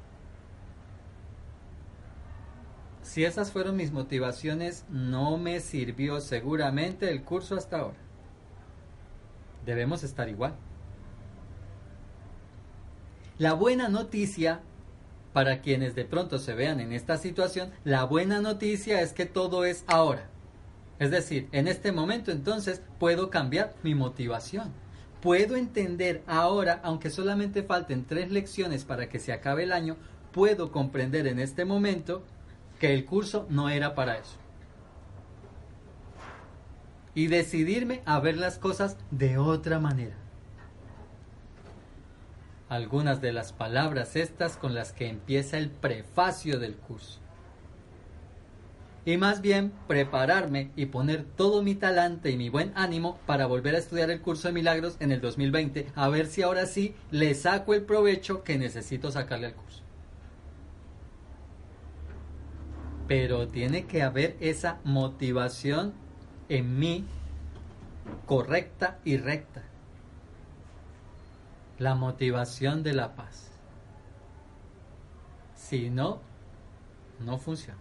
Si 3.17 3.25
esas 3.25 3.51
fueron 3.51 3.77
mis 3.77 3.93
motivaciones, 3.93 4.85
no 4.91 5.39
me 5.39 5.61
sirvió 5.61 6.21
seguramente 6.21 7.11
el 7.11 7.23
curso 7.23 7.57
hasta 7.57 7.79
ahora. 7.79 7.97
Debemos 9.65 10.05
estar 10.05 10.29
igual. 10.29 10.55
La 13.39 13.55
buena 13.55 13.89
noticia, 13.89 14.61
para 15.33 15.63
quienes 15.63 15.95
de 15.95 16.05
pronto 16.05 16.39
se 16.39 16.53
vean 16.53 16.79
en 16.79 16.93
esta 16.93 17.17
situación, 17.17 17.71
la 17.85 18.05
buena 18.05 18.43
noticia 18.43 19.01
es 19.01 19.15
que 19.15 19.25
todo 19.25 19.65
es 19.65 19.85
ahora. 19.87 20.29
Es 20.99 21.11
decir, 21.11 21.49
en 21.53 21.69
este 21.69 21.93
momento 21.93 22.31
entonces 22.31 22.83
puedo 22.99 23.31
cambiar 23.31 23.73
mi 23.83 23.95
motivación. 23.95 24.75
Puedo 25.23 25.57
entender 25.57 26.23
ahora, 26.27 26.81
aunque 26.83 27.09
solamente 27.09 27.63
falten 27.63 28.05
tres 28.05 28.31
lecciones 28.31 28.85
para 28.85 29.09
que 29.09 29.21
se 29.21 29.33
acabe 29.33 29.63
el 29.63 29.73
año, 29.73 29.97
puedo 30.33 30.71
comprender 30.71 31.27
en 31.27 31.39
este 31.39 31.65
momento 31.65 32.23
que 32.79 32.95
el 32.95 33.05
curso 33.05 33.47
no 33.49 33.69
era 33.69 33.95
para 33.95 34.19
eso. 34.19 34.37
Y 37.15 37.29
decidirme 37.29 38.03
a 38.05 38.21
ver 38.21 38.37
las 38.37 38.59
cosas 38.59 38.97
de 39.11 39.39
otra 39.39 39.79
manera. 39.79 40.17
Algunas 42.69 43.21
de 43.21 43.33
las 43.33 43.53
palabras 43.53 44.17
estas 44.17 44.57
con 44.57 44.75
las 44.75 44.93
que 44.93 45.09
empieza 45.09 45.57
el 45.57 45.71
prefacio 45.71 46.59
del 46.59 46.75
curso 46.77 47.21
y 49.07 49.17
más 49.17 49.41
bien 49.41 49.73
prepararme 49.87 50.73
y 50.75 50.87
poner 50.87 51.23
todo 51.23 51.63
mi 51.63 51.77
talante 51.77 52.31
y 52.31 52.37
mi 52.37 52.49
buen 52.49 52.73
ánimo 52.75 53.19
para 53.25 53.47
volver 53.47 53.77
a 53.77 53.79
estudiar 53.79 54.11
el 54.11 54.21
curso 54.21 54.49
de 54.49 54.55
milagros 54.55 54.97
en 54.99 55.13
el 55.13 55.21
2020, 55.21 55.87
a 55.95 56.09
ver 56.09 56.27
si 56.27 56.43
ahora 56.43 56.67
sí 56.67 56.95
le 57.13 57.33
saco 57.35 57.73
el 57.73 57.83
provecho 57.83 58.43
que 58.43 58.59
necesito 58.59 59.13
sacarle 59.13 59.47
al 59.47 59.55
curso. 59.55 59.86
Pero 63.09 63.49
tiene 63.49 63.87
que 63.87 64.03
haber 64.03 64.37
esa 64.41 64.81
motivación 64.85 65.95
en 66.49 66.79
mí 66.79 67.05
correcta 68.27 68.99
y 69.05 69.17
recta. 69.17 69.63
La 71.79 71.95
motivación 71.95 72.83
de 72.83 72.95
la 72.95 73.15
paz. 73.15 73.51
Si 75.55 75.91
no, 75.91 76.21
no 77.21 77.39
funciona. 77.39 77.81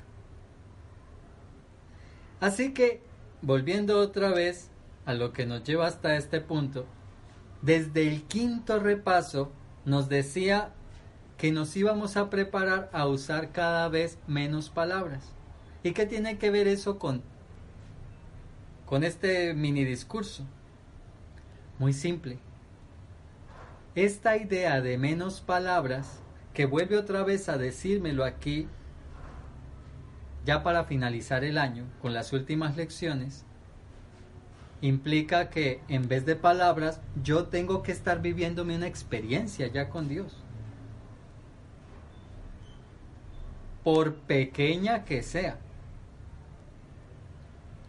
Así 2.39 2.73
que, 2.73 3.01
volviendo 3.41 3.99
otra 3.99 4.29
vez 4.29 4.69
a 5.05 5.13
lo 5.13 5.31
que 5.33 5.45
nos 5.45 5.63
lleva 5.63 5.87
hasta 5.87 6.17
este 6.17 6.41
punto, 6.41 6.85
desde 7.61 8.07
el 8.07 8.23
quinto 8.23 8.79
repaso 8.79 9.51
nos 9.85 10.09
decía 10.09 10.73
que 11.37 11.51
nos 11.51 11.75
íbamos 11.75 12.17
a 12.17 12.29
preparar 12.29 12.89
a 12.93 13.07
usar 13.07 13.51
cada 13.51 13.89
vez 13.89 14.17
menos 14.27 14.69
palabras. 14.69 15.33
¿Y 15.83 15.91
qué 15.91 16.05
tiene 16.05 16.37
que 16.37 16.49
ver 16.49 16.67
eso 16.67 16.97
con, 16.97 17.21
con 18.85 19.03
este 19.03 19.53
mini 19.53 19.83
discurso? 19.83 20.43
Muy 21.77 21.93
simple. 21.93 22.39
Esta 23.95 24.37
idea 24.37 24.81
de 24.81 24.97
menos 24.97 25.41
palabras, 25.41 26.21
que 26.53 26.65
vuelve 26.65 26.97
otra 26.97 27.23
vez 27.23 27.49
a 27.49 27.57
decírmelo 27.57 28.23
aquí 28.23 28.67
ya 30.45 30.63
para 30.63 30.85
finalizar 30.85 31.43
el 31.43 31.57
año 31.57 31.85
con 32.01 32.13
las 32.13 32.31
últimas 32.31 32.77
lecciones, 32.77 33.45
implica 34.79 35.49
que 35.49 35.81
en 35.87 36.07
vez 36.07 36.25
de 36.25 36.35
palabras 36.35 37.01
yo 37.23 37.45
tengo 37.47 37.83
que 37.83 37.91
estar 37.91 38.21
viviéndome 38.21 38.75
una 38.75 38.87
experiencia 38.87 39.67
ya 39.67 39.89
con 39.89 40.07
Dios. 40.07 40.44
Por 43.85 44.15
pequeña 44.15 45.05
que 45.05 45.23
sea. 45.23 45.59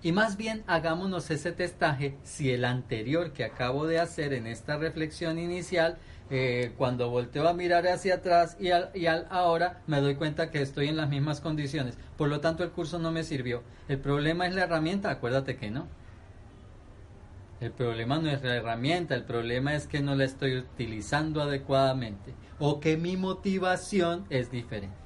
Y 0.02 0.12
más 0.12 0.36
bien 0.36 0.62
hagámonos 0.68 1.32
ese 1.32 1.50
testaje 1.50 2.16
si 2.22 2.52
el 2.52 2.64
anterior 2.64 3.32
que 3.32 3.42
acabo 3.42 3.88
de 3.88 3.98
hacer 3.98 4.32
en 4.32 4.46
esta 4.46 4.76
reflexión 4.76 5.36
inicial 5.36 5.98
eh, 6.30 6.72
cuando 6.78 7.10
volteo 7.10 7.48
a 7.48 7.54
mirar 7.54 7.88
hacia 7.88 8.14
atrás 8.16 8.56
y 8.60 8.70
al, 8.70 8.90
y 8.94 9.06
al 9.06 9.26
ahora 9.30 9.80
me 9.88 10.00
doy 10.00 10.14
cuenta 10.14 10.52
que 10.52 10.62
estoy 10.62 10.86
en 10.86 10.96
las 10.96 11.08
mismas 11.08 11.40
condiciones. 11.40 11.98
Por 12.16 12.28
lo 12.28 12.40
tanto, 12.40 12.62
el 12.62 12.70
curso 12.70 13.00
no 13.00 13.10
me 13.10 13.24
sirvió. 13.24 13.64
El 13.88 13.98
problema 13.98 14.46
es 14.46 14.54
la 14.54 14.62
herramienta, 14.62 15.10
acuérdate 15.10 15.56
que 15.56 15.72
no. 15.72 15.88
El 17.60 17.72
problema 17.72 18.18
no 18.18 18.30
es 18.30 18.42
la 18.42 18.54
herramienta, 18.54 19.14
el 19.14 19.24
problema 19.24 19.74
es 19.74 19.88
que 19.88 20.00
no 20.00 20.14
la 20.14 20.24
estoy 20.24 20.58
utilizando 20.58 21.42
adecuadamente 21.42 22.34
o 22.58 22.80
que 22.80 22.96
mi 22.96 23.16
motivación 23.16 24.26
es 24.30 24.50
diferente. 24.50 25.05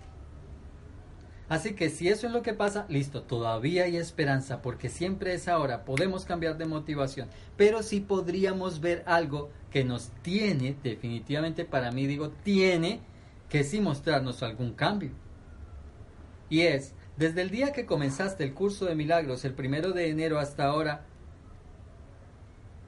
Así 1.50 1.74
que 1.74 1.90
si 1.90 2.06
eso 2.06 2.28
es 2.28 2.32
lo 2.32 2.42
que 2.42 2.54
pasa, 2.54 2.86
listo, 2.88 3.24
todavía 3.24 3.82
hay 3.82 3.96
esperanza 3.96 4.62
porque 4.62 4.88
siempre 4.88 5.34
es 5.34 5.48
ahora, 5.48 5.84
podemos 5.84 6.24
cambiar 6.24 6.56
de 6.58 6.64
motivación, 6.64 7.28
pero 7.56 7.82
sí 7.82 7.98
podríamos 7.98 8.80
ver 8.80 9.02
algo 9.04 9.50
que 9.72 9.82
nos 9.82 10.10
tiene, 10.22 10.76
definitivamente 10.84 11.64
para 11.64 11.90
mí 11.90 12.06
digo, 12.06 12.30
tiene 12.30 13.00
que 13.48 13.64
sí 13.64 13.80
mostrarnos 13.80 14.44
algún 14.44 14.74
cambio. 14.74 15.10
Y 16.48 16.60
es, 16.60 16.94
desde 17.16 17.42
el 17.42 17.50
día 17.50 17.72
que 17.72 17.84
comenzaste 17.84 18.44
el 18.44 18.54
curso 18.54 18.84
de 18.84 18.94
milagros, 18.94 19.44
el 19.44 19.54
primero 19.54 19.90
de 19.90 20.08
enero 20.08 20.38
hasta 20.38 20.66
ahora, 20.66 21.04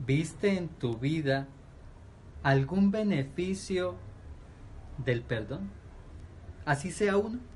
¿viste 0.07 0.57
en 0.57 0.69
tu 0.69 0.97
vida 0.99 1.49
algún 2.45 2.93
beneficio 2.93 3.97
del 5.05 5.23
perdón? 5.23 5.69
Así 6.65 6.93
sea 6.93 7.17
uno. 7.17 7.52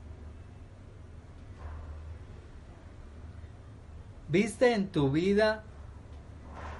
¿Viste 4.28 4.75
en 4.75 4.88
tu 4.88 5.11
vida 5.12 5.62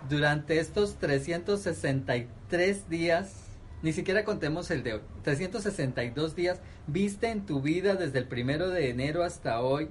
durante 0.09 0.59
estos 0.59 0.97
363 0.97 2.89
días, 2.89 3.45
ni 3.83 3.93
siquiera 3.93 4.25
contemos 4.25 4.71
el 4.73 4.83
de 4.83 4.95
hoy, 4.95 5.01
362 5.23 6.35
días, 6.35 6.61
¿viste 6.89 7.31
en 7.31 7.47
tu 7.47 7.61
vida 7.61 7.95
desde 7.95 8.19
el 8.19 8.27
primero 8.27 8.69
de 8.71 8.91
enero 8.91 9.23
hasta 9.23 9.61
hoy 9.61 9.89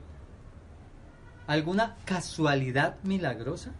alguna 1.48 1.96
casualidad 2.06 2.98
milagrosa? 3.04 3.72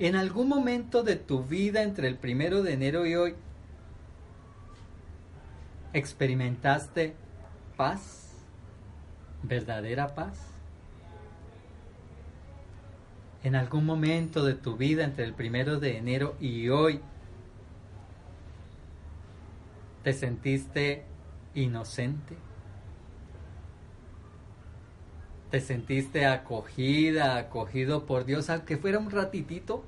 En 0.00 0.16
algún 0.16 0.48
momento 0.48 1.04
de 1.04 1.14
tu 1.14 1.44
vida 1.44 1.82
entre 1.82 2.08
el 2.08 2.16
primero 2.16 2.64
de 2.64 2.72
enero 2.72 3.06
y 3.06 3.14
hoy, 3.14 3.36
¿experimentaste 5.92 7.14
paz? 7.76 8.23
Verdadera 9.46 10.14
paz? 10.14 10.38
En 13.42 13.54
algún 13.54 13.84
momento 13.84 14.44
de 14.44 14.54
tu 14.54 14.76
vida 14.76 15.04
entre 15.04 15.24
el 15.24 15.34
primero 15.34 15.78
de 15.78 15.98
enero 15.98 16.34
y 16.40 16.70
hoy, 16.70 17.00
¿te 20.02 20.12
sentiste 20.12 21.04
inocente? 21.54 22.36
¿Te 25.50 25.60
sentiste 25.60 26.26
acogida, 26.26 27.36
acogido 27.36 28.06
por 28.06 28.24
Dios, 28.24 28.48
aunque 28.50 28.76
fuera 28.78 28.98
un 28.98 29.10
ratitito? 29.10 29.84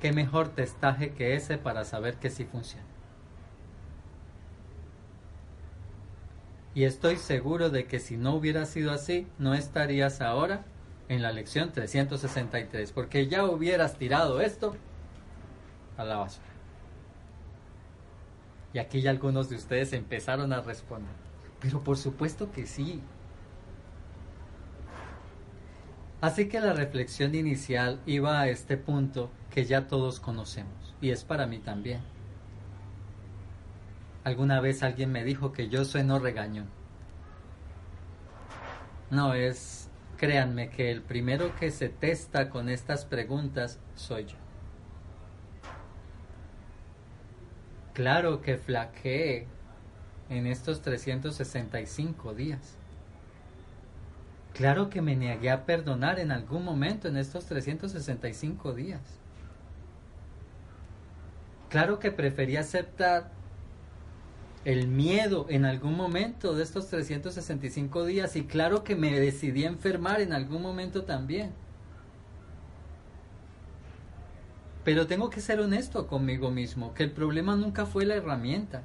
¿Qué 0.00 0.12
mejor 0.12 0.48
testaje 0.48 1.12
que 1.12 1.34
ese 1.36 1.58
para 1.58 1.84
saber 1.84 2.16
que 2.16 2.30
sí 2.30 2.44
funciona? 2.46 2.89
Y 6.74 6.84
estoy 6.84 7.16
seguro 7.16 7.70
de 7.70 7.86
que 7.86 7.98
si 7.98 8.16
no 8.16 8.34
hubiera 8.34 8.64
sido 8.64 8.92
así, 8.92 9.26
no 9.38 9.54
estarías 9.54 10.20
ahora 10.20 10.64
en 11.08 11.22
la 11.22 11.32
lección 11.32 11.72
363, 11.72 12.92
porque 12.92 13.26
ya 13.26 13.44
hubieras 13.44 13.96
tirado 13.96 14.40
esto 14.40 14.76
a 15.96 16.04
la 16.04 16.18
basura. 16.18 16.46
Y 18.72 18.78
aquí 18.78 19.00
ya 19.00 19.10
algunos 19.10 19.48
de 19.48 19.56
ustedes 19.56 19.92
empezaron 19.92 20.52
a 20.52 20.60
responder. 20.60 21.12
Pero 21.58 21.82
por 21.82 21.96
supuesto 21.96 22.52
que 22.52 22.66
sí. 22.66 23.00
Así 26.20 26.48
que 26.48 26.60
la 26.60 26.72
reflexión 26.72 27.34
inicial 27.34 28.00
iba 28.06 28.40
a 28.40 28.48
este 28.48 28.76
punto 28.76 29.30
que 29.50 29.64
ya 29.64 29.88
todos 29.88 30.20
conocemos, 30.20 30.94
y 31.00 31.10
es 31.10 31.24
para 31.24 31.46
mí 31.46 31.58
también. 31.58 32.00
Alguna 34.24 34.60
vez 34.60 34.82
alguien 34.82 35.12
me 35.12 35.24
dijo 35.24 35.52
que 35.52 35.68
yo 35.68 35.84
sueno 35.84 36.18
regañón. 36.18 36.68
No 39.10 39.34
es, 39.34 39.88
créanme 40.18 40.68
que 40.68 40.90
el 40.90 41.02
primero 41.02 41.56
que 41.56 41.70
se 41.70 41.88
testa 41.88 42.50
con 42.50 42.68
estas 42.68 43.04
preguntas 43.04 43.80
soy 43.94 44.26
yo. 44.26 44.36
Claro 47.94 48.40
que 48.40 48.56
flaqueé 48.56 49.46
en 50.28 50.46
estos 50.46 50.82
365 50.82 52.34
días. 52.34 52.76
Claro 54.52 54.90
que 54.90 55.00
me 55.00 55.16
negué 55.16 55.50
a 55.50 55.64
perdonar 55.64 56.20
en 56.20 56.30
algún 56.30 56.64
momento 56.64 57.08
en 57.08 57.16
estos 57.16 57.46
365 57.46 58.74
días. 58.74 59.00
Claro 61.68 61.98
que 61.98 62.10
preferí 62.10 62.56
aceptar 62.56 63.39
el 64.64 64.88
miedo 64.88 65.46
en 65.48 65.64
algún 65.64 65.96
momento 65.96 66.54
de 66.54 66.62
estos 66.62 66.88
365 66.88 68.04
días 68.04 68.36
y 68.36 68.44
claro 68.44 68.84
que 68.84 68.94
me 68.94 69.18
decidí 69.18 69.64
a 69.64 69.68
enfermar 69.68 70.20
en 70.20 70.32
algún 70.32 70.60
momento 70.60 71.04
también. 71.04 71.52
Pero 74.84 75.06
tengo 75.06 75.30
que 75.30 75.40
ser 75.40 75.60
honesto 75.60 76.06
conmigo 76.06 76.50
mismo, 76.50 76.94
que 76.94 77.04
el 77.04 77.12
problema 77.12 77.56
nunca 77.56 77.86
fue 77.86 78.04
la 78.04 78.16
herramienta. 78.16 78.82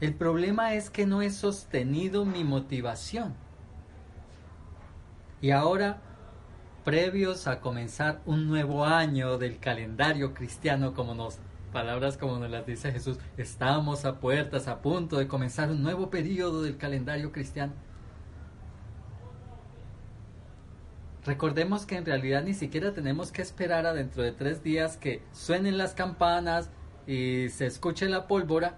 El 0.00 0.14
problema 0.14 0.74
es 0.74 0.90
que 0.90 1.06
no 1.06 1.22
he 1.22 1.30
sostenido 1.30 2.24
mi 2.24 2.42
motivación. 2.42 3.34
Y 5.40 5.52
ahora, 5.52 6.00
previos 6.84 7.46
a 7.46 7.60
comenzar 7.60 8.20
un 8.26 8.48
nuevo 8.48 8.84
año 8.84 9.38
del 9.38 9.58
calendario 9.58 10.34
cristiano, 10.34 10.92
como 10.94 11.14
nos 11.14 11.38
palabras 11.72 12.16
como 12.16 12.38
nos 12.38 12.50
las 12.50 12.66
dice 12.66 12.92
Jesús, 12.92 13.18
estamos 13.36 14.04
a 14.04 14.20
puertas, 14.20 14.68
a 14.68 14.82
punto 14.82 15.18
de 15.18 15.26
comenzar 15.26 15.70
un 15.70 15.82
nuevo 15.82 16.10
periodo 16.10 16.62
del 16.62 16.76
calendario 16.76 17.32
cristiano. 17.32 17.72
Recordemos 21.24 21.86
que 21.86 21.96
en 21.96 22.04
realidad 22.04 22.42
ni 22.44 22.54
siquiera 22.54 22.92
tenemos 22.92 23.32
que 23.32 23.42
esperar 23.42 23.86
a 23.86 23.94
dentro 23.94 24.22
de 24.22 24.32
tres 24.32 24.62
días 24.62 24.96
que 24.96 25.22
suenen 25.32 25.78
las 25.78 25.94
campanas 25.94 26.70
y 27.06 27.48
se 27.48 27.66
escuche 27.66 28.08
la 28.08 28.26
pólvora 28.26 28.76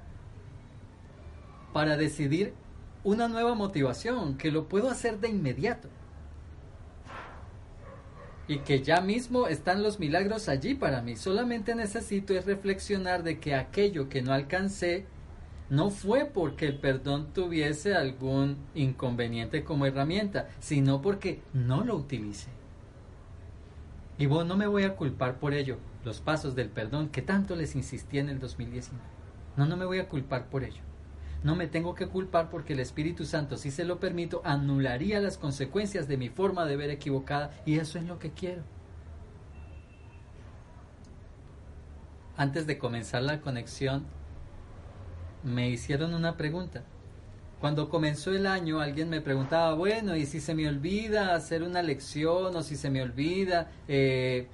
para 1.72 1.96
decidir 1.96 2.54
una 3.02 3.28
nueva 3.28 3.54
motivación, 3.54 4.36
que 4.36 4.50
lo 4.50 4.68
puedo 4.68 4.90
hacer 4.90 5.20
de 5.20 5.28
inmediato. 5.28 5.88
Y 8.46 8.58
que 8.58 8.82
ya 8.82 9.00
mismo 9.00 9.46
están 9.46 9.82
los 9.82 9.98
milagros 9.98 10.48
allí 10.48 10.74
para 10.74 11.00
mí. 11.00 11.16
Solamente 11.16 11.74
necesito 11.74 12.34
es 12.34 12.44
reflexionar 12.44 13.22
de 13.22 13.38
que 13.38 13.54
aquello 13.54 14.08
que 14.08 14.22
no 14.22 14.32
alcancé 14.32 15.06
no 15.70 15.90
fue 15.90 16.26
porque 16.26 16.66
el 16.66 16.78
perdón 16.78 17.32
tuviese 17.32 17.94
algún 17.94 18.58
inconveniente 18.74 19.64
como 19.64 19.86
herramienta, 19.86 20.48
sino 20.60 21.00
porque 21.00 21.40
no 21.52 21.84
lo 21.84 21.96
utilicé. 21.96 22.50
Y 24.18 24.26
bueno, 24.26 24.44
no 24.44 24.56
me 24.56 24.66
voy 24.66 24.84
a 24.84 24.94
culpar 24.94 25.38
por 25.38 25.54
ello, 25.54 25.78
los 26.04 26.20
pasos 26.20 26.54
del 26.54 26.68
perdón 26.68 27.08
que 27.08 27.22
tanto 27.22 27.56
les 27.56 27.74
insistí 27.74 28.18
en 28.18 28.28
el 28.28 28.38
2019. 28.38 29.02
No, 29.56 29.66
no 29.66 29.76
me 29.76 29.86
voy 29.86 29.98
a 29.98 30.08
culpar 30.08 30.46
por 30.46 30.64
ello. 30.64 30.82
No 31.44 31.54
me 31.54 31.66
tengo 31.66 31.94
que 31.94 32.08
culpar 32.08 32.48
porque 32.48 32.72
el 32.72 32.80
Espíritu 32.80 33.26
Santo, 33.26 33.58
si 33.58 33.70
se 33.70 33.84
lo 33.84 34.00
permito, 34.00 34.40
anularía 34.44 35.20
las 35.20 35.36
consecuencias 35.36 36.08
de 36.08 36.16
mi 36.16 36.30
forma 36.30 36.64
de 36.64 36.76
ver 36.76 36.88
equivocada 36.88 37.52
y 37.66 37.78
eso 37.78 37.98
es 37.98 38.04
lo 38.04 38.18
que 38.18 38.30
quiero. 38.30 38.62
Antes 42.38 42.66
de 42.66 42.78
comenzar 42.78 43.22
la 43.22 43.42
conexión, 43.42 44.06
me 45.42 45.68
hicieron 45.68 46.14
una 46.14 46.38
pregunta. 46.38 46.82
Cuando 47.60 47.90
comenzó 47.90 48.32
el 48.32 48.46
año 48.46 48.80
alguien 48.80 49.10
me 49.10 49.20
preguntaba, 49.20 49.74
bueno, 49.74 50.16
¿y 50.16 50.24
si 50.24 50.40
se 50.40 50.54
me 50.54 50.66
olvida 50.66 51.34
hacer 51.34 51.62
una 51.62 51.82
lección 51.82 52.56
o 52.56 52.62
si 52.62 52.74
se 52.74 52.88
me 52.88 53.02
olvida 53.02 53.70
eh, 53.86 54.48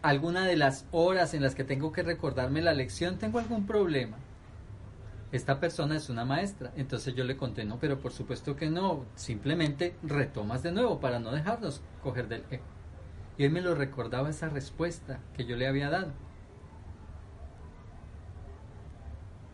alguna 0.00 0.46
de 0.46 0.56
las 0.56 0.86
horas 0.92 1.34
en 1.34 1.42
las 1.42 1.54
que 1.54 1.64
tengo 1.64 1.92
que 1.92 2.02
recordarme 2.02 2.62
la 2.62 2.72
lección? 2.72 3.18
¿Tengo 3.18 3.38
algún 3.38 3.66
problema? 3.66 4.16
Esta 5.32 5.60
persona 5.60 5.96
es 5.96 6.08
una 6.08 6.24
maestra. 6.24 6.72
Entonces 6.76 7.14
yo 7.14 7.24
le 7.24 7.36
conté, 7.36 7.64
no, 7.64 7.78
pero 7.78 7.98
por 8.00 8.12
supuesto 8.12 8.56
que 8.56 8.70
no, 8.70 9.04
simplemente 9.14 9.96
retomas 10.02 10.62
de 10.62 10.72
nuevo 10.72 11.00
para 11.00 11.18
no 11.18 11.32
dejarnos 11.32 11.82
coger 12.02 12.28
del 12.28 12.44
eco. 12.50 12.64
Y 13.38 13.44
él 13.44 13.50
me 13.50 13.60
lo 13.60 13.74
recordaba 13.74 14.30
esa 14.30 14.48
respuesta 14.48 15.20
que 15.34 15.44
yo 15.44 15.56
le 15.56 15.66
había 15.66 15.90
dado. 15.90 16.12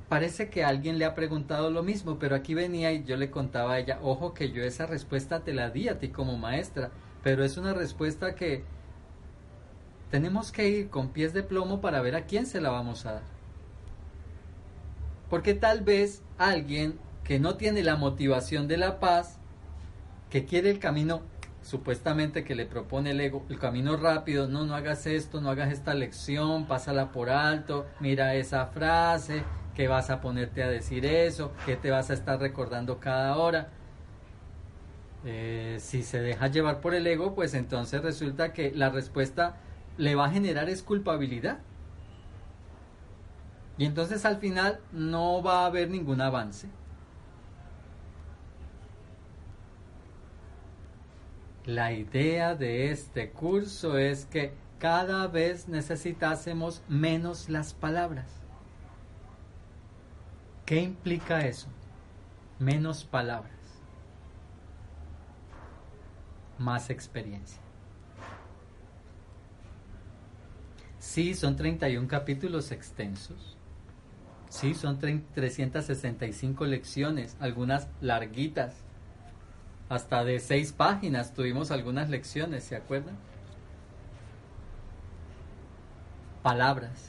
Parece 0.09 0.51
que 0.51 0.63
alguien 0.63 0.99
le 0.99 1.07
ha 1.07 1.15
preguntado 1.15 1.71
lo 1.71 1.83
mismo, 1.83 2.19
pero 2.19 2.37
aquí 2.37 2.53
venía 2.53 2.93
y 2.93 3.03
yo 3.05 3.17
le 3.17 3.31
contaba 3.31 3.73
a 3.73 3.79
ella, 3.79 3.99
ojo 4.03 4.35
que 4.35 4.53
yo 4.53 4.63
esa 4.63 4.85
respuesta 4.85 5.41
te 5.41 5.55
la 5.55 5.71
di 5.71 5.89
a 5.89 5.99
ti 5.99 6.11
como 6.11 6.37
maestra, 6.37 6.91
pero 7.23 7.45
es 7.45 7.57
una 7.57 7.73
respuesta 7.73 8.35
que 8.35 8.63
tenemos 10.11 10.53
que 10.53 10.69
ir 10.69 10.91
con 10.91 11.09
pies 11.09 11.33
de 11.33 11.43
plomo 11.43 11.81
para 11.81 12.03
ver 12.03 12.15
a 12.15 12.27
quién 12.27 12.45
se 12.45 12.61
la 12.61 12.69
vamos 12.69 13.07
a 13.07 13.15
dar. 13.15 13.42
Porque 15.33 15.55
tal 15.55 15.81
vez 15.81 16.23
alguien 16.37 16.99
que 17.25 17.39
no 17.41 17.57
tiene 17.57 17.83
la 17.83 17.97
motivación 17.97 18.69
de 18.69 18.77
la 18.77 19.01
paz, 19.01 19.39
que 20.29 20.45
quiere 20.45 20.69
el 20.69 20.79
camino 20.79 21.23
supuestamente 21.63 22.45
que 22.45 22.55
le 22.55 22.67
propone 22.67 23.13
el 23.13 23.21
ego, 23.23 23.43
el 23.49 23.59
camino 23.59 23.97
rápido, 23.97 24.47
no, 24.47 24.67
no 24.67 24.75
hagas 24.75 25.07
esto, 25.07 25.41
no 25.41 25.49
hagas 25.49 25.73
esta 25.73 25.95
lección, 25.95 26.67
pásala 26.67 27.13
por 27.13 27.31
alto, 27.31 27.87
mira 27.99 28.35
esa 28.35 28.67
frase, 28.67 29.43
que 29.75 29.89
vas 29.89 30.11
a 30.11 30.21
ponerte 30.21 30.63
a 30.63 30.69
decir 30.69 31.07
eso, 31.07 31.53
que 31.65 31.77
te 31.77 31.91
vas 31.91 32.11
a 32.11 32.13
estar 32.13 32.39
recordando 32.39 33.01
cada 33.01 33.39
hora. 33.39 33.71
Eh, 35.25 35.79
si 35.81 36.03
se 36.03 36.21
deja 36.21 36.49
llevar 36.49 36.83
por 36.83 36.95
el 36.95 37.07
ego, 37.07 37.35
pues 37.35 37.55
entonces 37.55 38.03
resulta 38.03 38.53
que 38.53 38.71
la 38.73 38.91
respuesta 38.91 39.57
le 39.97 40.15
va 40.15 40.27
a 40.27 40.31
generar 40.31 40.69
es 40.69 40.83
culpabilidad. 40.83 41.61
Y 43.83 43.85
entonces 43.85 44.25
al 44.25 44.37
final 44.37 44.79
no 44.93 45.43
va 45.43 45.65
a 45.65 45.67
haber 45.67 45.91
ningún 45.91 46.21
avance. 46.21 46.69
La 51.65 51.93
idea 51.93 52.55
de 52.55 52.93
este 52.93 53.33
curso 53.33 53.99
es 53.99 54.25
que 54.27 54.55
cada 54.79 55.27
vez 55.27 55.67
necesitásemos 55.67 56.85
menos 56.87 57.49
las 57.49 57.75
palabras. 57.75 58.31
¿Qué 60.65 60.81
implica 60.81 61.45
eso? 61.45 61.67
Menos 62.61 63.05
palabras. 63.05 63.51
Más 66.57 66.89
experiencia. 66.89 67.61
Sí, 71.01 71.35
son 71.35 71.57
31 71.57 72.07
capítulos 72.07 72.71
extensos 72.71 73.52
Sí, 74.53 74.75
son 74.75 74.99
365 74.99 76.67
lecciones, 76.67 77.39
algunas 77.41 77.89
larguitas, 78.03 78.75
hasta 79.89 80.25
de 80.25 80.41
seis 80.41 80.73
páginas 80.73 81.33
tuvimos 81.33 81.71
algunas 81.71 82.11
lecciones, 82.11 82.63
¿se 82.63 82.77
acuerdan? 82.77 83.17
Palabras, 86.43 87.09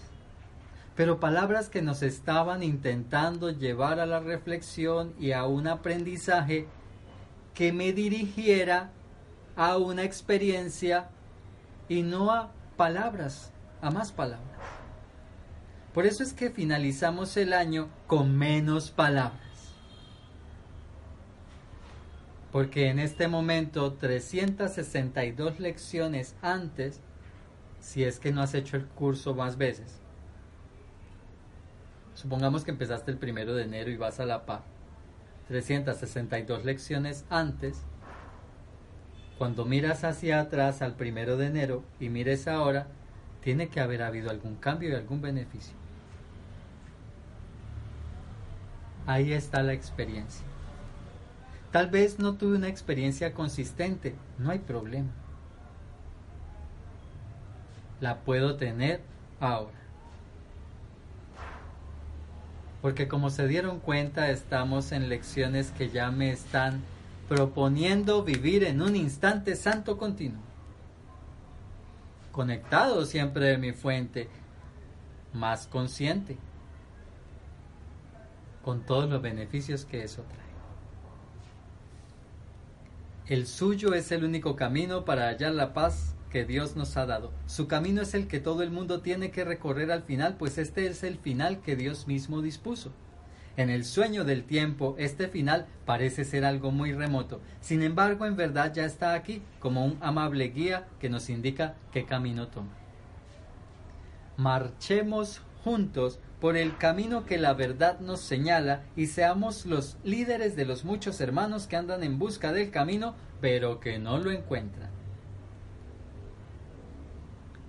pero 0.96 1.20
palabras 1.20 1.68
que 1.68 1.82
nos 1.82 2.02
estaban 2.02 2.64
intentando 2.64 3.50
llevar 3.50 4.00
a 4.00 4.06
la 4.06 4.22
reflexión 4.22 5.14
y 5.20 5.34
a 5.34 5.44
un 5.44 5.68
aprendizaje 5.68 6.66
que 7.54 7.74
me 7.74 7.92
dirigiera 7.92 8.92
a 9.58 9.76
una 9.76 10.04
experiencia 10.04 11.10
y 11.90 12.04
no 12.04 12.32
a 12.32 12.54
palabras, 12.78 13.52
a 13.82 13.92
más 13.92 14.14
palabras. 14.14 14.83
Por 15.94 16.08
eso 16.08 16.24
es 16.24 16.34
que 16.34 16.50
finalizamos 16.50 17.38
el 17.38 17.54
año 17.54 17.88
con 18.08 18.36
menos 18.36 18.90
palabras. 18.90 19.40
Porque 22.52 22.90
en 22.90 22.98
este 22.98 23.28
momento 23.28 23.94
362 23.94 25.60
lecciones 25.60 26.36
antes, 26.42 27.00
si 27.80 28.04
es 28.04 28.20
que 28.20 28.32
no 28.32 28.42
has 28.42 28.56
hecho 28.56 28.76
el 28.78 28.86
curso 28.86 29.36
más 29.36 29.58
veces, 29.58 30.00
supongamos 32.16 32.64
que 32.64 32.72
empezaste 32.72 33.12
el 33.12 33.18
primero 33.18 33.54
de 33.54 33.64
enero 33.64 33.92
y 33.92 33.98
vas 33.98 34.20
a 34.20 34.26
la 34.26 34.46
PA, 34.46 34.64
362 35.48 36.66
lecciones 36.66 37.26
antes, 37.30 37.84
Cuando 39.38 39.66
miras 39.66 40.04
hacia 40.04 40.40
atrás 40.40 40.84
al 40.84 40.96
primero 40.96 41.38
de 41.38 41.48
enero 41.48 41.84
y 42.00 42.10
mires 42.10 42.48
ahora, 42.48 42.88
tiene 43.42 43.68
que 43.68 43.80
haber 43.80 44.04
habido 44.04 44.30
algún 44.30 44.56
cambio 44.56 44.90
y 44.90 44.94
algún 44.94 45.22
beneficio. 45.22 45.83
Ahí 49.06 49.34
está 49.34 49.64
la 49.64 49.74
experiencia. 49.74 50.46
Tal 51.72 51.88
vez 51.90 52.20
no 52.20 52.36
tuve 52.36 52.56
una 52.58 52.68
experiencia 52.68 53.34
consistente, 53.34 54.16
no 54.38 54.52
hay 54.52 54.60
problema. 54.60 55.10
La 58.00 58.20
puedo 58.20 58.56
tener 58.56 59.02
ahora. 59.40 59.84
Porque 62.82 63.08
como 63.08 63.30
se 63.30 63.48
dieron 63.48 63.80
cuenta, 63.80 64.30
estamos 64.30 64.92
en 64.92 65.10
lecciones 65.10 65.72
que 65.72 65.90
ya 65.90 66.12
me 66.12 66.32
están 66.32 66.82
proponiendo 67.28 68.24
vivir 68.24 68.64
en 68.64 68.82
un 68.82 68.96
instante 68.96 69.56
santo 69.56 69.98
continuo. 69.98 70.42
Conectado 72.32 73.06
siempre 73.06 73.48
de 73.48 73.58
mi 73.58 73.72
fuente, 73.72 74.30
más 75.34 75.68
consciente, 75.68 76.38
con 78.64 78.86
todos 78.86 79.10
los 79.10 79.22
beneficios 79.22 79.86
que 79.86 80.04
eso 80.04 80.24
trae. 80.24 80.44
El 83.28 83.48
suyo 83.48 83.94
es 83.94 84.12
el 84.12 84.24
único 84.24 84.56
camino 84.56 85.06
para 85.06 85.28
hallar 85.28 85.54
la 85.54 85.74
paz 85.74 86.16
que 86.30 86.46
Dios 86.46 86.76
nos 86.76 86.98
ha 86.98 87.06
dado. 87.06 87.32
Su 87.46 87.68
camino 87.68 88.02
es 88.02 88.16
el 88.16 88.28
que 88.28 88.40
todo 88.40 88.64
el 88.64 88.72
mundo 88.72 89.02
tiene 89.02 89.30
que 89.32 89.46
recorrer 89.46 89.92
al 89.92 90.02
final, 90.02 90.36
pues 90.38 90.58
este 90.58 90.88
es 90.88 91.04
el 91.04 91.18
final 91.18 91.62
que 91.62 91.76
Dios 91.76 92.08
mismo 92.08 92.42
dispuso. 92.42 92.92
En 93.56 93.70
el 93.70 93.86
sueño 93.86 94.24
del 94.24 94.44
tiempo, 94.44 94.96
este 94.98 95.28
final 95.28 95.68
parece 95.86 96.26
ser 96.26 96.44
algo 96.44 96.72
muy 96.72 96.92
remoto. 96.92 97.40
Sin 97.62 97.84
embargo, 97.84 98.26
en 98.26 98.36
verdad 98.36 98.74
ya 98.74 98.84
está 98.84 99.14
aquí, 99.14 99.44
como 99.60 99.86
un 99.86 99.98
amable 100.02 100.50
guía 100.50 100.88
que 101.00 101.08
nos 101.08 101.30
indica 101.30 101.76
qué 101.92 102.06
camino 102.06 102.48
tomar. 102.48 102.76
Marchemos 104.38 105.42
juntos 105.64 106.20
por 106.42 106.58
el 106.58 106.78
camino 106.78 107.26
que 107.26 107.38
la 107.38 107.54
verdad 107.54 108.00
nos 108.00 108.20
señala 108.20 108.84
y 108.96 109.08
seamos 109.08 109.66
los 109.66 109.98
líderes 110.04 110.56
de 110.56 110.66
los 110.66 110.84
muchos 110.84 111.22
hermanos 111.22 111.68
que 111.68 111.78
andan 111.78 112.04
en 112.04 112.20
busca 112.20 112.52
del 112.52 112.70
camino, 112.70 113.16
pero 113.40 113.80
que 113.80 113.98
no 113.98 114.18
lo 114.18 114.32
encuentran. 114.32 114.92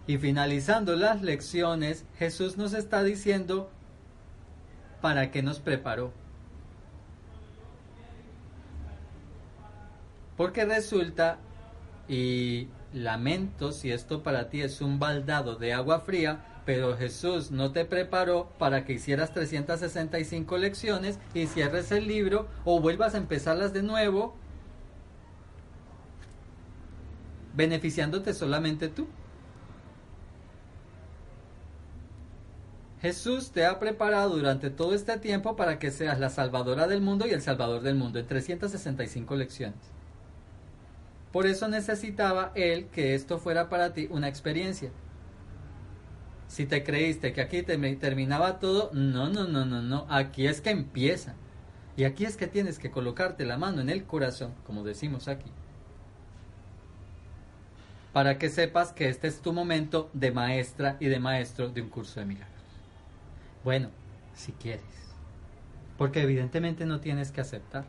Y 0.06 0.18
finalizando 0.18 0.96
las 0.96 1.22
lecciones, 1.22 2.04
Jesús 2.18 2.56
nos 2.56 2.74
está 2.74 3.02
diciendo 3.02 3.70
para 5.00 5.30
qué 5.30 5.42
nos 5.42 5.60
preparó. 5.60 6.12
Porque 10.36 10.64
resulta, 10.64 11.38
y 12.08 12.68
lamento 12.92 13.70
si 13.72 13.92
esto 13.92 14.22
para 14.22 14.50
ti 14.50 14.62
es 14.62 14.80
un 14.80 14.98
baldado 14.98 15.56
de 15.56 15.72
agua 15.72 16.00
fría, 16.00 16.53
pero 16.64 16.96
Jesús 16.96 17.50
no 17.50 17.72
te 17.72 17.84
preparó 17.84 18.48
para 18.58 18.84
que 18.84 18.94
hicieras 18.94 19.32
365 19.34 20.56
lecciones 20.58 21.18
y 21.34 21.46
cierres 21.46 21.92
el 21.92 22.06
libro 22.06 22.48
o 22.64 22.80
vuelvas 22.80 23.14
a 23.14 23.18
empezarlas 23.18 23.72
de 23.72 23.82
nuevo, 23.82 24.34
beneficiándote 27.54 28.32
solamente 28.32 28.88
tú. 28.88 29.06
Jesús 33.02 33.50
te 33.50 33.66
ha 33.66 33.78
preparado 33.78 34.30
durante 34.30 34.70
todo 34.70 34.94
este 34.94 35.18
tiempo 35.18 35.56
para 35.56 35.78
que 35.78 35.90
seas 35.90 36.18
la 36.18 36.30
salvadora 36.30 36.88
del 36.88 37.02
mundo 37.02 37.26
y 37.26 37.32
el 37.32 37.42
salvador 37.42 37.82
del 37.82 37.96
mundo 37.96 38.18
en 38.18 38.26
365 38.26 39.36
lecciones. 39.36 39.78
Por 41.30 41.46
eso 41.46 41.68
necesitaba 41.68 42.52
Él 42.54 42.86
que 42.86 43.14
esto 43.14 43.38
fuera 43.38 43.68
para 43.68 43.92
ti 43.92 44.08
una 44.10 44.28
experiencia. 44.28 44.90
Si 46.48 46.66
te 46.66 46.84
creíste 46.84 47.32
que 47.32 47.40
aquí 47.40 47.62
terminaba 47.62 48.58
todo, 48.60 48.90
no, 48.92 49.28
no, 49.28 49.46
no, 49.46 49.64
no, 49.64 49.82
no, 49.82 50.06
aquí 50.08 50.46
es 50.46 50.60
que 50.60 50.70
empieza. 50.70 51.34
Y 51.96 52.04
aquí 52.04 52.24
es 52.24 52.36
que 52.36 52.46
tienes 52.46 52.78
que 52.78 52.90
colocarte 52.90 53.44
la 53.44 53.56
mano 53.56 53.80
en 53.80 53.88
el 53.88 54.04
corazón, 54.04 54.52
como 54.66 54.82
decimos 54.82 55.28
aquí, 55.28 55.50
para 58.12 58.38
que 58.38 58.48
sepas 58.48 58.92
que 58.92 59.08
este 59.08 59.28
es 59.28 59.40
tu 59.40 59.52
momento 59.52 60.10
de 60.12 60.32
maestra 60.32 60.96
y 61.00 61.06
de 61.06 61.20
maestro 61.20 61.68
de 61.68 61.82
un 61.82 61.88
curso 61.88 62.20
de 62.20 62.26
milagros. 62.26 62.54
Bueno, 63.62 63.90
si 64.34 64.52
quieres. 64.52 64.82
Porque 65.98 66.22
evidentemente 66.22 66.86
no 66.86 67.00
tienes 67.00 67.30
que 67.30 67.40
aceptar. 67.40 67.84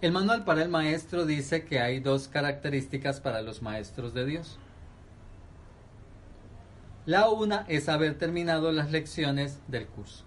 El 0.00 0.12
manual 0.12 0.44
para 0.44 0.62
el 0.62 0.68
maestro 0.68 1.24
dice 1.24 1.64
que 1.64 1.80
hay 1.80 2.00
dos 2.00 2.28
características 2.28 3.20
para 3.20 3.42
los 3.42 3.62
maestros 3.62 4.12
de 4.12 4.26
Dios. 4.26 4.58
La 7.06 7.30
una 7.30 7.64
es 7.68 7.88
haber 7.88 8.18
terminado 8.18 8.72
las 8.72 8.90
lecciones 8.90 9.60
del 9.68 9.86
curso. 9.86 10.24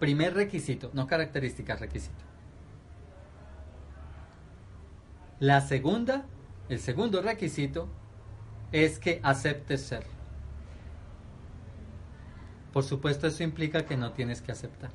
Primer 0.00 0.32
requisito, 0.32 0.90
no 0.94 1.06
características, 1.06 1.78
requisito. 1.78 2.24
La 5.38 5.60
segunda, 5.60 6.24
el 6.70 6.80
segundo 6.80 7.20
requisito 7.20 7.86
es 8.72 8.98
que 8.98 9.20
aceptes 9.22 9.82
ser. 9.82 10.06
Por 12.72 12.84
supuesto, 12.84 13.26
eso 13.26 13.42
implica 13.42 13.84
que 13.84 13.98
no 13.98 14.12
tienes 14.12 14.40
que 14.40 14.52
aceptar. 14.52 14.90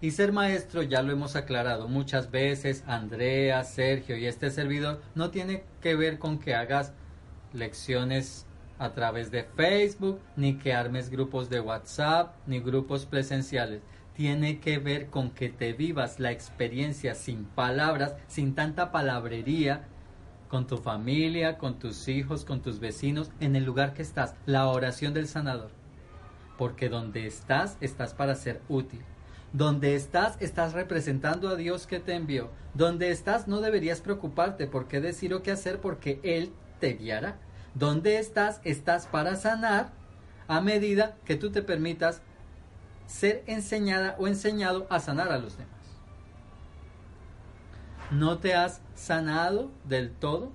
Y 0.00 0.10
ser 0.10 0.32
maestro, 0.32 0.82
ya 0.82 1.02
lo 1.02 1.12
hemos 1.12 1.36
aclarado 1.36 1.86
muchas 1.86 2.32
veces, 2.32 2.82
Andrea, 2.88 3.62
Sergio 3.62 4.16
y 4.16 4.26
este 4.26 4.50
servidor, 4.50 5.00
no 5.14 5.30
tiene 5.30 5.62
que 5.80 5.94
ver 5.94 6.18
con 6.18 6.40
que 6.40 6.56
hagas 6.56 6.92
lecciones 7.52 8.47
a 8.78 8.92
través 8.92 9.30
de 9.30 9.44
Facebook, 9.44 10.20
ni 10.36 10.58
que 10.58 10.72
armes 10.72 11.10
grupos 11.10 11.50
de 11.50 11.60
WhatsApp, 11.60 12.34
ni 12.46 12.60
grupos 12.60 13.06
presenciales. 13.06 13.82
Tiene 14.14 14.60
que 14.60 14.78
ver 14.78 15.08
con 15.08 15.30
que 15.30 15.48
te 15.48 15.72
vivas 15.72 16.18
la 16.18 16.32
experiencia 16.32 17.14
sin 17.14 17.44
palabras, 17.44 18.16
sin 18.26 18.54
tanta 18.54 18.90
palabrería, 18.90 19.86
con 20.48 20.66
tu 20.66 20.78
familia, 20.78 21.58
con 21.58 21.78
tus 21.78 22.08
hijos, 22.08 22.44
con 22.44 22.62
tus 22.62 22.80
vecinos, 22.80 23.30
en 23.40 23.54
el 23.54 23.64
lugar 23.64 23.94
que 23.94 24.02
estás. 24.02 24.34
La 24.46 24.66
oración 24.68 25.14
del 25.14 25.28
sanador 25.28 25.70
porque 26.58 26.90
donde 26.90 27.26
estás, 27.26 27.78
estás 27.80 28.12
para 28.12 28.34
ser 28.34 28.60
útil. 28.68 29.00
Donde 29.54 29.94
estás, 29.94 30.36
estás 30.40 30.74
representando 30.74 31.48
a 31.48 31.56
Dios 31.56 31.86
que 31.86 32.00
te 32.00 32.14
envió. 32.14 32.50
Donde 32.74 33.10
estás, 33.10 33.48
no 33.48 33.62
deberías 33.62 34.02
preocuparte 34.02 34.66
por 34.66 34.88
qué 34.88 35.00
decir 35.00 35.32
o 35.32 35.42
qué 35.42 35.52
hacer, 35.52 35.80
porque 35.80 36.20
Él 36.22 36.52
te 36.80 36.94
guiará. 36.94 37.38
Donde 37.74 38.18
estás, 38.18 38.60
estás 38.64 39.06
para 39.06 39.36
sanar 39.36 39.90
a 40.46 40.60
medida 40.60 41.16
que 41.24 41.36
tú 41.36 41.50
te 41.50 41.62
permitas 41.62 42.22
ser 43.06 43.42
enseñada 43.46 44.16
o 44.18 44.26
enseñado 44.26 44.86
a 44.90 45.00
sanar 45.00 45.30
a 45.32 45.38
los 45.38 45.56
demás. 45.56 45.72
¿No 48.10 48.38
te 48.38 48.54
has 48.54 48.80
sanado 48.94 49.70
del 49.84 50.10
todo? 50.10 50.50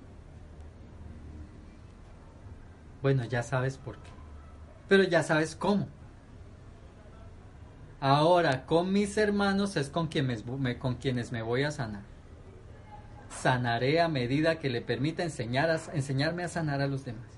Bueno, 3.02 3.24
ya 3.24 3.42
sabes 3.42 3.78
por 3.78 3.96
qué 3.98 4.14
pero 4.88 5.02
ya 5.04 5.22
sabes 5.22 5.56
cómo. 5.56 5.88
Ahora 8.00 8.66
con 8.66 8.92
mis 8.92 9.16
hermanos 9.16 9.76
es 9.76 9.88
con, 9.88 10.08
con 10.78 10.94
quienes 10.96 11.32
me 11.32 11.42
voy 11.42 11.62
a 11.62 11.70
sanar. 11.70 12.02
Sanaré 13.40 14.00
a 14.00 14.08
medida 14.08 14.58
que 14.58 14.70
le 14.70 14.80
permita 14.80 15.22
enseñar 15.22 15.80
enseñarme 15.92 16.44
a 16.44 16.48
sanar 16.48 16.80
a 16.80 16.86
los 16.86 17.04
demás. 17.04 17.34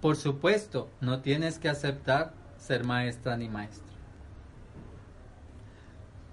Por 0.00 0.16
supuesto, 0.16 0.90
no 1.00 1.20
tienes 1.20 1.58
que 1.58 1.68
aceptar 1.68 2.32
ser 2.58 2.84
maestra 2.84 3.36
ni 3.36 3.48
maestro. 3.48 3.92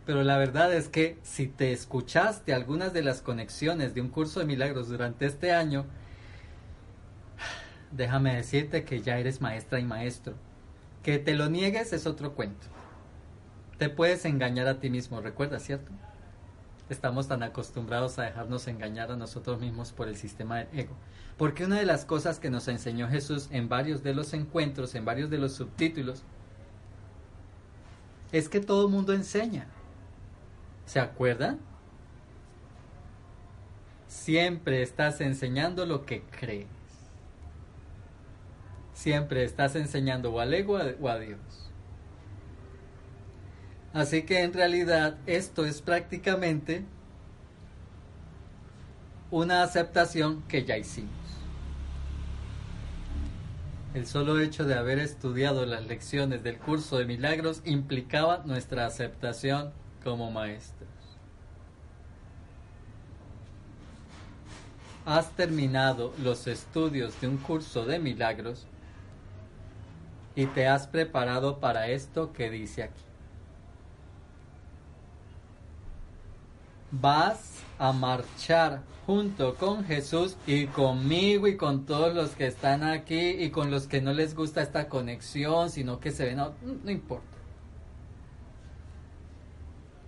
Pero 0.07 0.23
la 0.23 0.39
verdad 0.39 0.73
es 0.73 0.87
que 0.87 1.19
si 1.21 1.45
te 1.45 1.71
escuchaste 1.71 2.51
algunas 2.51 2.93
de 2.93 3.03
las 3.03 3.21
conexiones 3.21 3.93
de 3.93 4.01
un 4.01 4.09
curso 4.09 4.39
de 4.39 4.47
milagros 4.47 4.89
durante 4.89 5.27
este 5.27 5.51
año, 5.51 5.85
déjame 7.91 8.35
decirte 8.35 8.83
que 8.83 9.01
ya 9.01 9.19
eres 9.19 9.39
maestra 9.39 9.79
y 9.79 9.83
maestro. 9.83 10.33
Que 11.03 11.19
te 11.19 11.35
lo 11.35 11.47
niegues 11.47 11.93
es 11.93 12.07
otro 12.07 12.33
cuento. 12.33 12.78
Te 13.79 13.89
puedes 13.89 14.25
engañar 14.25 14.67
a 14.67 14.79
ti 14.79 14.91
mismo, 14.91 15.19
recuerda, 15.21 15.59
¿cierto? 15.59 15.91
Estamos 16.89 17.27
tan 17.27 17.41
acostumbrados 17.41 18.19
a 18.19 18.23
dejarnos 18.23 18.67
engañar 18.67 19.11
a 19.11 19.15
nosotros 19.15 19.59
mismos 19.59 19.91
por 19.91 20.07
el 20.07 20.15
sistema 20.15 20.57
del 20.57 20.79
ego. 20.79 20.93
Porque 21.37 21.65
una 21.65 21.79
de 21.79 21.85
las 21.85 22.05
cosas 22.05 22.39
que 22.39 22.51
nos 22.51 22.67
enseñó 22.67 23.07
Jesús 23.07 23.47
en 23.49 23.69
varios 23.69 24.03
de 24.03 24.13
los 24.13 24.33
encuentros, 24.33 24.93
en 24.93 25.05
varios 25.05 25.31
de 25.31 25.39
los 25.39 25.53
subtítulos, 25.53 26.21
es 28.31 28.49
que 28.49 28.59
todo 28.59 28.87
mundo 28.89 29.13
enseña. 29.13 29.65
¿Se 30.85 30.99
acuerdan? 30.99 31.59
Siempre 34.07 34.83
estás 34.83 35.21
enseñando 35.21 35.87
lo 35.87 36.05
que 36.05 36.21
crees 36.21 36.67
siempre 38.99 39.45
estás 39.45 39.75
enseñando 39.77 40.33
o 40.33 40.41
al 40.41 40.53
ego 40.53 40.77
o 40.99 41.07
a 41.07 41.17
Dios. 41.19 41.68
Así 43.93 44.23
que 44.23 44.43
en 44.43 44.53
realidad 44.53 45.17
esto 45.25 45.65
es 45.65 45.81
prácticamente 45.81 46.85
una 49.31 49.63
aceptación 49.63 50.43
que 50.47 50.63
ya 50.63 50.77
hicimos. 50.77 51.11
El 53.95 54.05
solo 54.05 54.39
hecho 54.39 54.65
de 54.65 54.75
haber 54.75 54.99
estudiado 54.99 55.65
las 55.65 55.87
lecciones 55.87 56.43
del 56.43 56.59
curso 56.59 56.99
de 56.99 57.05
milagros 57.05 57.61
implicaba 57.65 58.43
nuestra 58.45 58.85
aceptación 58.85 59.71
como 60.03 60.29
maestros. 60.29 60.87
Has 65.05 65.31
terminado 65.31 66.13
los 66.21 66.45
estudios 66.45 67.19
de 67.19 67.27
un 67.27 67.37
curso 67.37 67.87
de 67.87 67.97
milagros 67.97 68.67
y 70.35 70.45
te 70.45 70.67
has 70.67 70.85
preparado 70.85 71.59
para 71.59 71.87
esto 71.87 72.31
que 72.31 72.51
dice 72.51 72.83
aquí. 72.83 73.08
Vas 76.91 77.63
a 77.77 77.93
marchar 77.93 78.81
junto 79.05 79.55
con 79.55 79.85
Jesús 79.85 80.37
y 80.45 80.67
conmigo 80.67 81.47
y 81.47 81.57
con 81.57 81.85
todos 81.85 82.13
los 82.13 82.31
que 82.31 82.47
están 82.47 82.83
aquí 82.83 83.29
y 83.29 83.49
con 83.49 83.71
los 83.71 83.87
que 83.87 84.01
no 84.01 84.13
les 84.13 84.35
gusta 84.35 84.61
esta 84.61 84.87
conexión, 84.87 85.69
sino 85.69 85.99
que 85.99 86.11
se 86.11 86.25
ven, 86.25 86.37
no, 86.37 86.53
no 86.83 86.91
importa. 86.91 87.37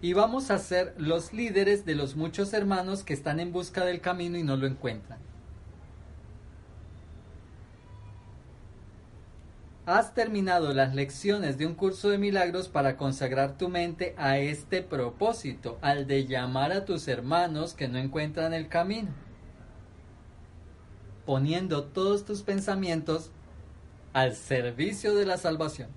Y 0.02 0.14
vamos 0.14 0.50
a 0.50 0.58
ser 0.58 0.96
los 0.98 1.32
líderes 1.32 1.86
de 1.86 1.96
los 1.96 2.16
muchos 2.16 2.54
hermanos 2.54 3.04
que 3.04 3.14
están 3.14 3.40
en 3.40 3.52
busca 3.52 3.86
del 3.86 4.02
camino 4.02 4.38
y 4.38 4.44
no 4.44 4.58
lo 4.58 4.66
encuentran. 4.66 5.20
Has 9.92 10.14
terminado 10.14 10.74
las 10.74 10.96
lecciones 10.96 11.58
de 11.58 11.66
un 11.66 11.76
curso 11.76 12.10
de 12.10 12.18
milagros 12.18 12.70
para 12.70 12.96
consagrar 12.96 13.58
tu 13.58 13.68
mente 13.68 14.16
a 14.18 14.38
este 14.38 14.82
propósito, 14.82 15.78
al 15.82 16.08
de 16.08 16.26
llamar 16.26 16.72
a 16.72 16.86
tus 16.86 17.10
hermanos 17.10 17.74
que 17.74 17.90
no 17.90 17.98
encuentran 17.98 18.54
el 18.54 18.70
camino, 18.70 19.10
poniendo 21.26 21.84
todos 21.84 22.24
tus 22.24 22.42
pensamientos 22.42 23.32
al 24.14 24.34
servicio 24.34 25.14
de 25.14 25.26
la 25.26 25.36
salvación. 25.36 25.90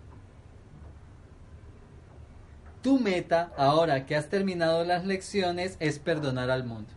Tu 2.83 2.99
meta, 2.99 3.53
ahora 3.57 4.07
que 4.07 4.17
has 4.17 4.29
terminado 4.29 4.85
las 4.85 5.05
lecciones, 5.05 5.77
es 5.79 6.01
perdonar 6.01 6.51
al 6.51 6.65
mundo. 6.65 6.91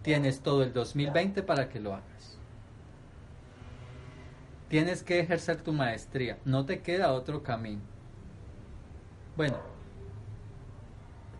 Tienes 0.00 0.40
todo 0.40 0.62
el 0.62 0.72
2020 0.72 1.42
para 1.42 1.68
que 1.68 1.78
lo 1.78 1.92
hagas. 1.92 2.07
Tienes 4.68 5.02
que 5.02 5.20
ejercer 5.20 5.62
tu 5.62 5.72
maestría, 5.72 6.38
no 6.44 6.66
te 6.66 6.80
queda 6.82 7.12
otro 7.12 7.42
camino. 7.42 7.80
Bueno, 9.36 9.56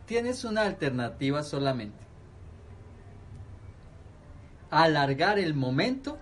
tienes 0.06 0.44
una 0.44 0.62
alternativa 0.62 1.42
solamente. 1.42 2.06
Alargar 4.70 5.38
el 5.38 5.54
momento 5.54 6.18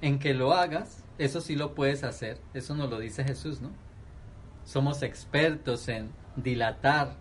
en 0.00 0.18
que 0.18 0.34
lo 0.34 0.52
hagas, 0.52 1.04
eso 1.18 1.40
sí 1.40 1.56
lo 1.56 1.74
puedes 1.74 2.04
hacer, 2.04 2.40
eso 2.54 2.74
nos 2.74 2.90
lo 2.90 2.98
dice 2.98 3.24
Jesús, 3.24 3.60
¿no? 3.60 3.70
Somos 4.64 5.02
expertos 5.02 5.88
en 5.88 6.10
dilatar 6.36 7.16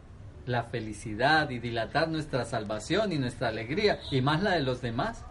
la 0.46 0.64
felicidad 0.64 1.50
y 1.50 1.60
dilatar 1.60 2.10
nuestra 2.10 2.46
salvación 2.46 3.12
y 3.12 3.18
nuestra 3.18 3.48
alegría 3.48 4.00
y 4.12 4.22
más 4.22 4.44
la 4.44 4.52
de 4.52 4.62
los 4.62 4.82
demás 4.82 5.26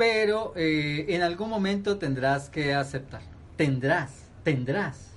pero 0.00 0.54
eh, 0.56 1.04
en 1.10 1.20
algún 1.20 1.50
momento 1.50 1.98
tendrás 1.98 2.48
que 2.48 2.72
aceptarlo. 2.72 3.28
Tendrás, 3.58 4.30
tendrás. 4.42 5.10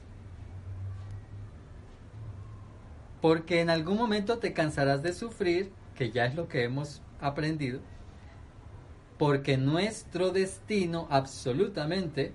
Porque 3.22 3.62
en 3.62 3.69
algún 3.69 3.96
momento 3.96 4.39
te 4.39 4.52
cansarás 4.52 5.02
de 5.02 5.13
sufrir, 5.13 5.72
que 5.96 6.12
ya 6.12 6.26
es 6.26 6.36
lo 6.36 6.50
que 6.50 6.65
hemos 6.65 7.02
aprendido, 7.22 7.80
porque 9.17 9.56
nuestro 9.56 10.32
destino 10.32 11.08
absolutamente 11.10 12.34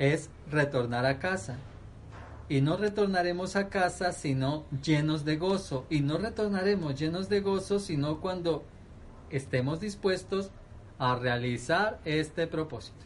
es 0.00 0.28
retornar 0.50 1.06
a 1.06 1.20
casa. 1.20 1.56
Y 2.48 2.62
no 2.62 2.76
retornaremos 2.76 3.54
a 3.54 3.68
casa 3.68 4.10
sino 4.10 4.64
llenos 4.82 5.24
de 5.24 5.36
gozo. 5.36 5.86
Y 5.88 6.00
no 6.00 6.18
retornaremos 6.18 6.98
llenos 6.98 7.28
de 7.28 7.42
gozo 7.42 7.78
sino 7.78 8.20
cuando 8.20 8.64
estemos 9.30 9.78
dispuestos 9.78 10.50
a 10.98 11.16
realizar 11.16 12.00
este 12.04 12.46
propósito. 12.46 13.04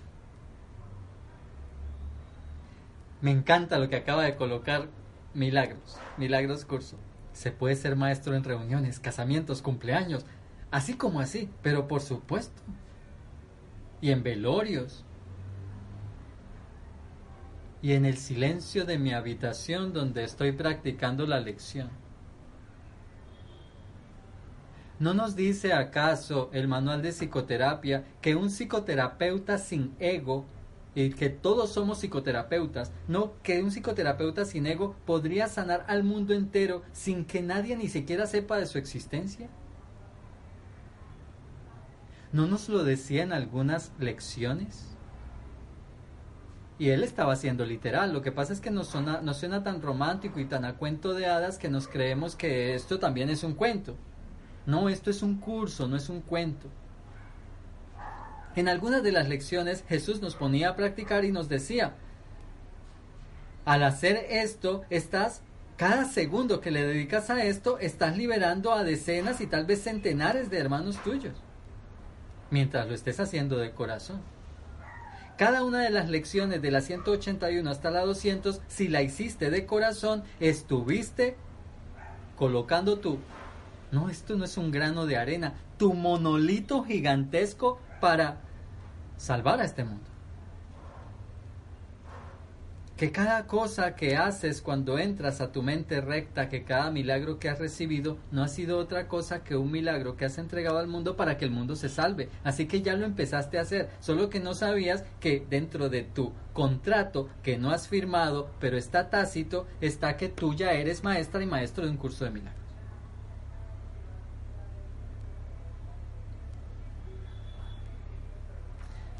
Me 3.20 3.30
encanta 3.30 3.78
lo 3.78 3.88
que 3.88 3.96
acaba 3.96 4.22
de 4.22 4.36
colocar 4.36 4.88
Milagros, 5.34 5.98
Milagros 6.16 6.64
Curso. 6.64 6.96
Se 7.32 7.50
puede 7.50 7.76
ser 7.76 7.96
maestro 7.96 8.34
en 8.34 8.44
reuniones, 8.44 9.00
casamientos, 9.00 9.62
cumpleaños, 9.62 10.24
así 10.70 10.94
como 10.94 11.20
así, 11.20 11.50
pero 11.62 11.88
por 11.88 12.00
supuesto. 12.00 12.62
Y 14.00 14.10
en 14.10 14.22
velorios. 14.22 15.04
Y 17.82 17.92
en 17.92 18.04
el 18.04 18.16
silencio 18.16 18.84
de 18.84 18.98
mi 18.98 19.12
habitación 19.12 19.92
donde 19.92 20.24
estoy 20.24 20.52
practicando 20.52 21.26
la 21.26 21.40
lección. 21.40 21.90
¿No 25.00 25.14
nos 25.14 25.36
dice 25.36 25.72
acaso 25.72 26.50
el 26.52 26.66
manual 26.66 27.02
de 27.02 27.12
psicoterapia 27.12 28.04
que 28.20 28.34
un 28.34 28.50
psicoterapeuta 28.50 29.58
sin 29.58 29.94
ego 30.00 30.44
y 30.94 31.10
que 31.10 31.30
todos 31.30 31.70
somos 31.70 31.98
psicoterapeutas, 31.98 32.90
no 33.06 33.34
que 33.44 33.62
un 33.62 33.70
psicoterapeuta 33.70 34.44
sin 34.44 34.66
ego 34.66 34.96
podría 35.06 35.46
sanar 35.46 35.84
al 35.86 36.02
mundo 36.02 36.34
entero 36.34 36.82
sin 36.92 37.24
que 37.24 37.42
nadie 37.42 37.76
ni 37.76 37.88
siquiera 37.88 38.26
sepa 38.26 38.58
de 38.58 38.66
su 38.66 38.78
existencia? 38.78 39.48
¿No 42.32 42.48
nos 42.48 42.68
lo 42.68 42.82
decía 42.82 43.22
en 43.22 43.32
algunas 43.32 43.92
lecciones? 44.00 44.96
Y 46.80 46.90
él 46.90 47.04
estaba 47.04 47.36
siendo 47.36 47.64
literal. 47.64 48.12
Lo 48.12 48.22
que 48.22 48.32
pasa 48.32 48.52
es 48.52 48.60
que 48.60 48.70
nos 48.72 48.88
suena, 48.88 49.20
nos 49.20 49.38
suena 49.38 49.62
tan 49.62 49.80
romántico 49.80 50.40
y 50.40 50.44
tan 50.44 50.64
a 50.64 50.76
cuento 50.76 51.14
de 51.14 51.26
hadas 51.26 51.58
que 51.58 51.68
nos 51.68 51.86
creemos 51.86 52.34
que 52.34 52.74
esto 52.74 52.98
también 52.98 53.30
es 53.30 53.44
un 53.44 53.54
cuento. 53.54 53.96
No, 54.68 54.90
esto 54.90 55.08
es 55.08 55.22
un 55.22 55.36
curso, 55.38 55.88
no 55.88 55.96
es 55.96 56.10
un 56.10 56.20
cuento. 56.20 56.68
En 58.54 58.68
algunas 58.68 59.02
de 59.02 59.12
las 59.12 59.26
lecciones 59.26 59.82
Jesús 59.88 60.20
nos 60.20 60.34
ponía 60.34 60.68
a 60.68 60.76
practicar 60.76 61.24
y 61.24 61.32
nos 61.32 61.48
decía, 61.48 61.94
al 63.64 63.82
hacer 63.82 64.26
esto, 64.28 64.82
estás, 64.90 65.40
cada 65.78 66.04
segundo 66.04 66.60
que 66.60 66.70
le 66.70 66.86
dedicas 66.86 67.30
a 67.30 67.44
esto, 67.44 67.78
estás 67.78 68.18
liberando 68.18 68.74
a 68.74 68.84
decenas 68.84 69.40
y 69.40 69.46
tal 69.46 69.64
vez 69.64 69.84
centenares 69.84 70.50
de 70.50 70.58
hermanos 70.58 71.02
tuyos, 71.02 71.38
mientras 72.50 72.86
lo 72.86 72.94
estés 72.94 73.20
haciendo 73.20 73.56
de 73.56 73.70
corazón. 73.70 74.20
Cada 75.38 75.64
una 75.64 75.80
de 75.80 75.90
las 75.90 76.10
lecciones 76.10 76.60
de 76.60 76.70
la 76.70 76.82
181 76.82 77.70
hasta 77.70 77.90
la 77.90 78.04
200, 78.04 78.60
si 78.68 78.88
la 78.88 79.00
hiciste 79.00 79.48
de 79.48 79.64
corazón, 79.64 80.24
estuviste 80.40 81.36
colocando 82.36 82.98
tu 82.98 83.18
no, 83.90 84.10
esto 84.10 84.36
no 84.36 84.44
es 84.44 84.56
un 84.56 84.70
grano 84.70 85.06
de 85.06 85.16
arena, 85.16 85.54
tu 85.78 85.94
monolito 85.94 86.84
gigantesco 86.84 87.80
para 88.00 88.40
salvar 89.16 89.60
a 89.60 89.64
este 89.64 89.84
mundo. 89.84 90.04
Que 92.98 93.12
cada 93.12 93.46
cosa 93.46 93.94
que 93.94 94.16
haces 94.16 94.60
cuando 94.60 94.98
entras 94.98 95.40
a 95.40 95.52
tu 95.52 95.62
mente 95.62 96.00
recta, 96.00 96.48
que 96.48 96.64
cada 96.64 96.90
milagro 96.90 97.38
que 97.38 97.48
has 97.48 97.60
recibido 97.60 98.18
no 98.32 98.42
ha 98.42 98.48
sido 98.48 98.76
otra 98.76 99.06
cosa 99.06 99.44
que 99.44 99.54
un 99.54 99.70
milagro 99.70 100.16
que 100.16 100.24
has 100.24 100.36
entregado 100.36 100.78
al 100.78 100.88
mundo 100.88 101.16
para 101.16 101.36
que 101.36 101.44
el 101.44 101.52
mundo 101.52 101.76
se 101.76 101.88
salve. 101.88 102.28
Así 102.42 102.66
que 102.66 102.82
ya 102.82 102.96
lo 102.96 103.06
empezaste 103.06 103.56
a 103.56 103.62
hacer, 103.62 103.88
solo 104.00 104.28
que 104.30 104.40
no 104.40 104.52
sabías 104.52 105.04
que 105.20 105.46
dentro 105.48 105.88
de 105.88 106.02
tu 106.02 106.32
contrato 106.52 107.28
que 107.44 107.56
no 107.56 107.70
has 107.70 107.86
firmado, 107.86 108.50
pero 108.58 108.76
está 108.76 109.10
tácito, 109.10 109.68
está 109.80 110.16
que 110.16 110.28
tú 110.28 110.54
ya 110.54 110.72
eres 110.72 111.04
maestra 111.04 111.40
y 111.40 111.46
maestro 111.46 111.84
de 111.84 111.92
un 111.92 111.98
curso 111.98 112.24
de 112.24 112.32
milagros. 112.32 112.57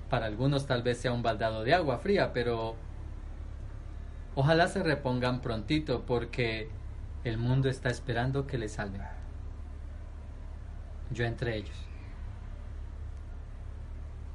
Para 0.09 0.27
algunos 0.27 0.67
tal 0.67 0.83
vez 0.83 0.99
sea 0.99 1.13
un 1.13 1.23
baldado 1.23 1.65
de 1.65 1.75
agua 1.75 1.99
fría, 1.99 2.33
pero 2.33 2.77
ojalá 4.35 4.69
se 4.69 4.83
repongan 4.83 5.41
prontito 5.41 6.05
porque 6.07 6.71
el 7.25 7.37
mundo 7.37 7.69
está 7.69 7.91
esperando 7.91 8.47
que 8.47 8.57
le 8.57 8.69
salven. 8.69 9.03
Yo 11.11 11.25
entre 11.25 11.57
ellos. 11.57 11.77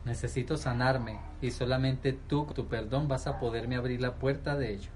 Necesito 0.06 0.58
sanarme 0.58 1.20
y 1.42 1.52
solamente 1.52 2.14
tú, 2.14 2.46
tu 2.54 2.68
perdón, 2.68 3.08
vas 3.08 3.26
a 3.26 3.40
poderme 3.40 3.76
abrir 3.76 4.02
la 4.02 4.16
puerta 4.16 4.56
de 4.56 4.74
ello. 4.74 4.92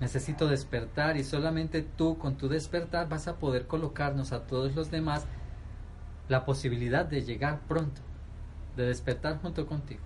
Necesito 0.00 0.46
despertar 0.46 1.16
y 1.16 1.24
solamente 1.24 1.82
tú 1.82 2.18
con 2.18 2.36
tu 2.36 2.48
despertar 2.48 3.08
vas 3.08 3.28
a 3.28 3.36
poder 3.36 3.66
colocarnos 3.66 4.32
a 4.32 4.46
todos 4.46 4.74
los 4.74 4.90
demás 4.90 5.26
la 6.28 6.44
posibilidad 6.44 7.04
de 7.04 7.22
llegar 7.22 7.60
pronto 7.66 8.05
de 8.76 8.86
despertar 8.86 9.40
junto 9.40 9.66
contigo. 9.66 10.02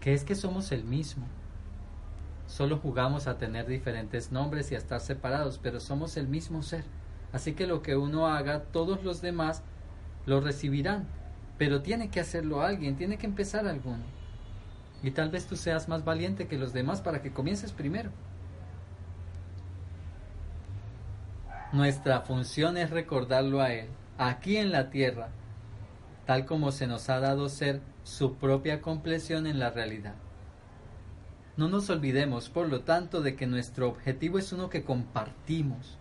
que 0.00 0.12
es 0.12 0.22
que 0.22 0.34
somos 0.34 0.70
el 0.70 0.84
mismo. 0.84 1.24
Solo 2.46 2.76
jugamos 2.76 3.26
a 3.26 3.38
tener 3.38 3.66
diferentes 3.66 4.32
nombres 4.32 4.70
y 4.70 4.74
a 4.74 4.78
estar 4.78 5.00
separados, 5.00 5.58
pero 5.62 5.80
somos 5.80 6.18
el 6.18 6.28
mismo 6.28 6.62
ser. 6.62 6.84
Así 7.32 7.54
que 7.54 7.66
lo 7.66 7.80
que 7.80 7.96
uno 7.96 8.26
haga, 8.26 8.64
todos 8.64 9.02
los 9.02 9.22
demás 9.22 9.62
lo 10.26 10.42
recibirán. 10.42 11.06
Pero 11.56 11.80
tiene 11.80 12.10
que 12.10 12.20
hacerlo 12.20 12.60
alguien, 12.60 12.96
tiene 12.96 13.16
que 13.16 13.24
empezar 13.24 13.66
alguno. 13.66 14.04
Y 15.02 15.10
tal 15.10 15.30
vez 15.30 15.46
tú 15.46 15.56
seas 15.56 15.88
más 15.88 16.04
valiente 16.04 16.48
que 16.48 16.58
los 16.58 16.74
demás 16.74 17.00
para 17.00 17.22
que 17.22 17.32
comiences 17.32 17.72
primero. 17.72 18.10
Nuestra 21.72 22.20
función 22.20 22.76
es 22.76 22.90
recordarlo 22.90 23.62
a 23.62 23.72
Él, 23.72 23.88
aquí 24.18 24.58
en 24.58 24.70
la 24.70 24.90
tierra, 24.90 25.30
tal 26.26 26.46
como 26.46 26.72
se 26.72 26.86
nos 26.86 27.08
ha 27.10 27.20
dado 27.20 27.48
ser 27.48 27.80
su 28.02 28.34
propia 28.34 28.80
compleción 28.80 29.46
en 29.46 29.58
la 29.58 29.70
realidad. 29.70 30.14
No 31.56 31.68
nos 31.68 31.88
olvidemos, 31.90 32.48
por 32.48 32.68
lo 32.68 32.80
tanto, 32.80 33.22
de 33.22 33.36
que 33.36 33.46
nuestro 33.46 33.88
objetivo 33.88 34.38
es 34.38 34.52
uno 34.52 34.70
que 34.70 34.82
compartimos, 34.82 35.98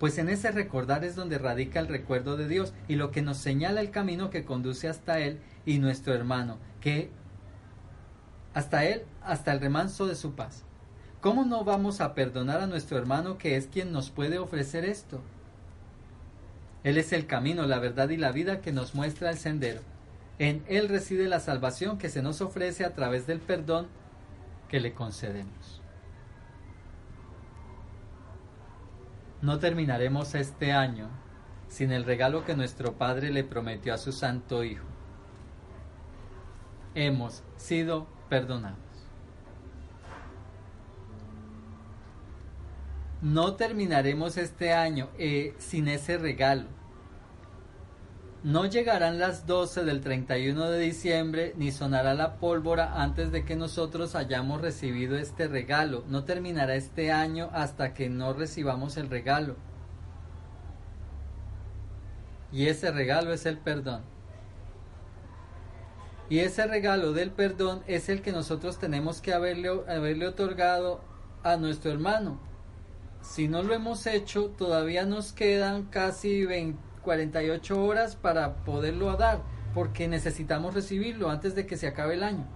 pues 0.00 0.16
en 0.16 0.30
ese 0.30 0.50
recordar 0.50 1.04
es 1.04 1.14
donde 1.14 1.36
radica 1.36 1.78
el 1.78 1.86
recuerdo 1.86 2.38
de 2.38 2.48
Dios 2.48 2.72
y 2.88 2.96
lo 2.96 3.10
que 3.10 3.20
nos 3.20 3.36
señala 3.36 3.82
el 3.82 3.90
camino 3.90 4.30
que 4.30 4.44
conduce 4.44 4.88
hasta 4.88 5.20
Él 5.20 5.38
y 5.66 5.78
nuestro 5.78 6.14
hermano, 6.14 6.56
que 6.80 7.10
hasta 8.54 8.84
Él, 8.86 9.02
hasta 9.22 9.52
el 9.52 9.60
remanso 9.60 10.06
de 10.06 10.14
su 10.16 10.32
paz. 10.32 10.64
¿Cómo 11.20 11.44
no 11.44 11.64
vamos 11.64 12.00
a 12.00 12.14
perdonar 12.14 12.62
a 12.62 12.66
nuestro 12.66 12.96
hermano 12.96 13.36
que 13.36 13.56
es 13.56 13.66
quien 13.66 13.92
nos 13.92 14.10
puede 14.10 14.38
ofrecer 14.38 14.86
esto? 14.86 15.20
Él 16.82 16.98
es 16.98 17.12
el 17.12 17.26
camino, 17.26 17.66
la 17.66 17.78
verdad 17.78 18.08
y 18.08 18.16
la 18.16 18.32
vida 18.32 18.60
que 18.60 18.72
nos 18.72 18.94
muestra 18.94 19.30
el 19.30 19.38
sendero. 19.38 19.80
En 20.38 20.64
Él 20.66 20.88
reside 20.88 21.28
la 21.28 21.40
salvación 21.40 21.98
que 21.98 22.08
se 22.08 22.22
nos 22.22 22.40
ofrece 22.40 22.84
a 22.84 22.94
través 22.94 23.26
del 23.26 23.40
perdón 23.40 23.88
que 24.68 24.80
le 24.80 24.94
concedemos. 24.94 25.82
No 29.42 29.58
terminaremos 29.58 30.34
este 30.34 30.72
año 30.72 31.08
sin 31.68 31.92
el 31.92 32.04
regalo 32.04 32.44
que 32.44 32.56
nuestro 32.56 32.94
Padre 32.94 33.30
le 33.30 33.44
prometió 33.44 33.94
a 33.94 33.98
su 33.98 34.12
Santo 34.12 34.64
Hijo. 34.64 34.84
Hemos 36.94 37.42
sido 37.56 38.06
perdonados. 38.28 38.89
No 43.22 43.54
terminaremos 43.54 44.36
este 44.36 44.72
año 44.72 45.08
eh, 45.18 45.54
sin 45.58 45.88
ese 45.88 46.18
regalo 46.18 46.80
no 48.42 48.64
llegarán 48.64 49.18
las 49.18 49.46
12 49.46 49.84
del 49.84 50.00
31 50.00 50.70
de 50.70 50.78
diciembre 50.78 51.52
ni 51.58 51.72
sonará 51.72 52.14
la 52.14 52.36
pólvora 52.36 53.02
antes 53.02 53.32
de 53.32 53.44
que 53.44 53.54
nosotros 53.54 54.14
hayamos 54.14 54.62
recibido 54.62 55.18
este 55.18 55.46
regalo. 55.46 56.04
No 56.08 56.24
terminará 56.24 56.74
este 56.74 57.12
año 57.12 57.50
hasta 57.52 57.92
que 57.92 58.08
no 58.08 58.32
recibamos 58.32 58.96
el 58.96 59.10
regalo. 59.10 59.56
Y 62.50 62.68
ese 62.68 62.90
regalo 62.90 63.34
es 63.34 63.44
el 63.44 63.58
perdón. 63.58 64.02
Y 66.30 66.38
ese 66.38 66.66
regalo 66.66 67.12
del 67.12 67.32
perdón 67.32 67.82
es 67.86 68.08
el 68.08 68.22
que 68.22 68.32
nosotros 68.32 68.78
tenemos 68.78 69.20
que 69.20 69.34
haberle, 69.34 69.68
haberle 69.86 70.26
otorgado 70.26 71.02
a 71.42 71.56
nuestro 71.56 71.90
hermano. 71.90 72.40
Si 73.22 73.48
no 73.48 73.62
lo 73.62 73.74
hemos 73.74 74.06
hecho, 74.06 74.46
todavía 74.50 75.04
nos 75.06 75.32
quedan 75.32 75.84
casi 75.84 76.44
20 76.44 76.90
48 77.02 77.84
horas 77.84 78.16
para 78.16 78.56
poderlo 78.64 79.16
dar, 79.16 79.40
porque 79.74 80.08
necesitamos 80.08 80.74
recibirlo 80.74 81.30
antes 81.30 81.54
de 81.54 81.66
que 81.66 81.76
se 81.76 81.86
acabe 81.86 82.14
el 82.14 82.22
año. 82.22 82.46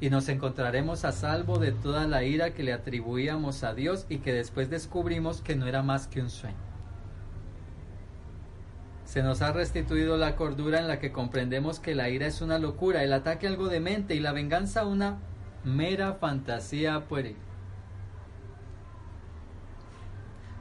Y 0.00 0.10
nos 0.10 0.28
encontraremos 0.28 1.04
a 1.04 1.12
salvo 1.12 1.58
de 1.58 1.72
toda 1.72 2.06
la 2.06 2.22
ira 2.22 2.52
que 2.52 2.62
le 2.62 2.74
atribuíamos 2.74 3.64
a 3.64 3.72
Dios 3.72 4.04
y 4.10 4.18
que 4.18 4.32
después 4.32 4.68
descubrimos 4.68 5.40
que 5.40 5.56
no 5.56 5.66
era 5.66 5.82
más 5.82 6.06
que 6.06 6.20
un 6.20 6.28
sueño. 6.28 6.56
Se 9.06 9.22
nos 9.22 9.40
ha 9.40 9.52
restituido 9.52 10.18
la 10.18 10.36
cordura 10.36 10.80
en 10.80 10.88
la 10.88 10.98
que 10.98 11.12
comprendemos 11.12 11.78
que 11.78 11.94
la 11.94 12.10
ira 12.10 12.26
es 12.26 12.42
una 12.42 12.58
locura, 12.58 13.04
el 13.04 13.12
ataque 13.12 13.46
algo 13.46 13.68
demente 13.68 14.14
y 14.14 14.20
la 14.20 14.32
venganza 14.32 14.84
una 14.84 15.18
mera 15.64 16.14
fantasía 16.14 17.06
pueril. 17.08 17.36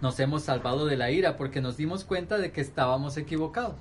Nos 0.02 0.20
hemos 0.20 0.44
salvado 0.44 0.86
de 0.86 0.98
la 0.98 1.12
ira 1.12 1.38
porque 1.38 1.62
nos 1.62 1.78
dimos 1.78 2.04
cuenta 2.04 2.38
de 2.38 2.52
que 2.52 2.62
estábamos 2.62 3.18
equivocados. 3.18 3.78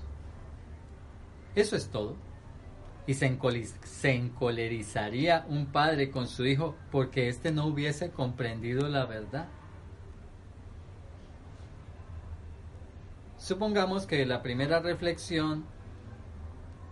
Eso 1.55 1.77
es 1.77 1.89
todo. 1.89 2.17
Y 3.07 3.15
se, 3.15 3.27
encolerizaría 4.03 5.45
un 5.49 5.67
padre 5.67 6.11
con 6.11 6.27
su 6.27 6.47
hijo 6.47 6.75
porque 6.91 7.29
éste 7.29 7.53
no 7.53 7.67
hubiese 7.67 8.11
comprendido 8.11 8.89
la 8.89 9.05
verdad. 9.05 9.49
Supongamos 13.37 14.07
que 14.07 14.25
la 14.25 14.43
primera 14.43 14.81
reflexión 14.81 15.67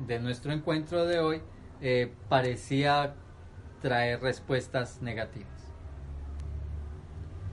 de 0.00 0.20
nuestro 0.20 0.52
encuentro 0.52 1.06
de 1.06 1.18
hoy 1.18 1.40
eh, 1.80 2.12
parecía 2.28 3.14
traer 3.80 4.20
respuestas 4.20 5.00
negativas. 5.00 5.48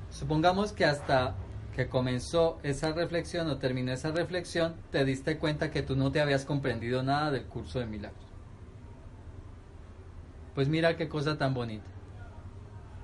Supongamos 0.10 0.74
que 0.74 0.84
hasta 0.84 1.36
que 1.80 1.88
comenzó 1.88 2.60
esa 2.62 2.92
reflexión 2.92 3.50
o 3.50 3.58
terminó 3.58 3.94
esa 3.94 4.12
reflexión, 4.12 4.76
te 4.92 5.06
diste 5.06 5.38
cuenta 5.38 5.72
que 5.72 5.82
tú 5.82 5.96
no 5.96 6.12
te 6.12 6.20
habías 6.20 6.44
comprendido 6.44 7.04
nada 7.04 7.32
del 7.32 7.46
curso 7.46 7.80
de 7.80 7.86
milagros. 7.86 8.22
Pues 10.56 10.68
mira 10.68 10.98
qué 10.98 11.08
cosa 11.08 11.38
tan 11.38 11.54
bonita. 11.54 11.86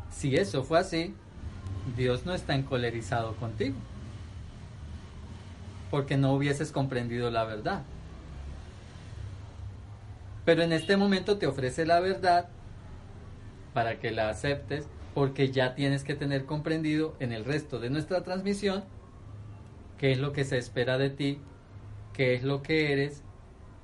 Si 0.10 0.36
eso 0.36 0.66
fue 0.66 0.80
así, 0.80 1.16
Dios 1.96 2.26
no 2.26 2.34
está 2.34 2.54
encolerizado 2.54 3.38
contigo. 3.38 3.78
Porque 5.90 6.18
no 6.18 6.34
hubieses 6.34 6.74
comprendido 6.74 7.32
la 7.32 7.46
verdad. 7.46 7.84
Pero 10.44 10.64
en 10.64 10.74
este 10.74 10.98
momento 10.98 11.38
te 11.38 11.48
ofrece 11.48 11.86
la 11.86 12.02
verdad 12.02 12.50
para 13.74 14.02
que 14.02 14.12
la 14.12 14.28
aceptes 14.28 14.86
porque 15.16 15.50
ya 15.50 15.76
tienes 15.76 16.04
que 16.04 16.14
tener 16.14 16.46
comprendido 16.46 17.16
en 17.20 17.32
el 17.32 17.46
resto 17.46 17.80
de 17.80 17.90
nuestra 17.90 18.22
transmisión 18.24 18.84
qué 19.98 20.12
es 20.12 20.20
lo 20.20 20.34
que 20.34 20.44
se 20.44 20.58
espera 20.58 20.98
de 20.98 21.10
ti, 21.10 21.40
qué 22.12 22.36
es 22.36 22.44
lo 22.44 22.62
que 22.62 22.92
eres 22.92 23.24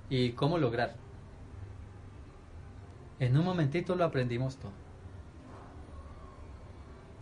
y 0.09 0.33
cómo 0.33 0.57
lograr. 0.57 0.97
En 3.19 3.37
un 3.37 3.45
momentito 3.45 3.95
lo 3.95 4.03
aprendimos 4.03 4.57
todo. 4.57 4.73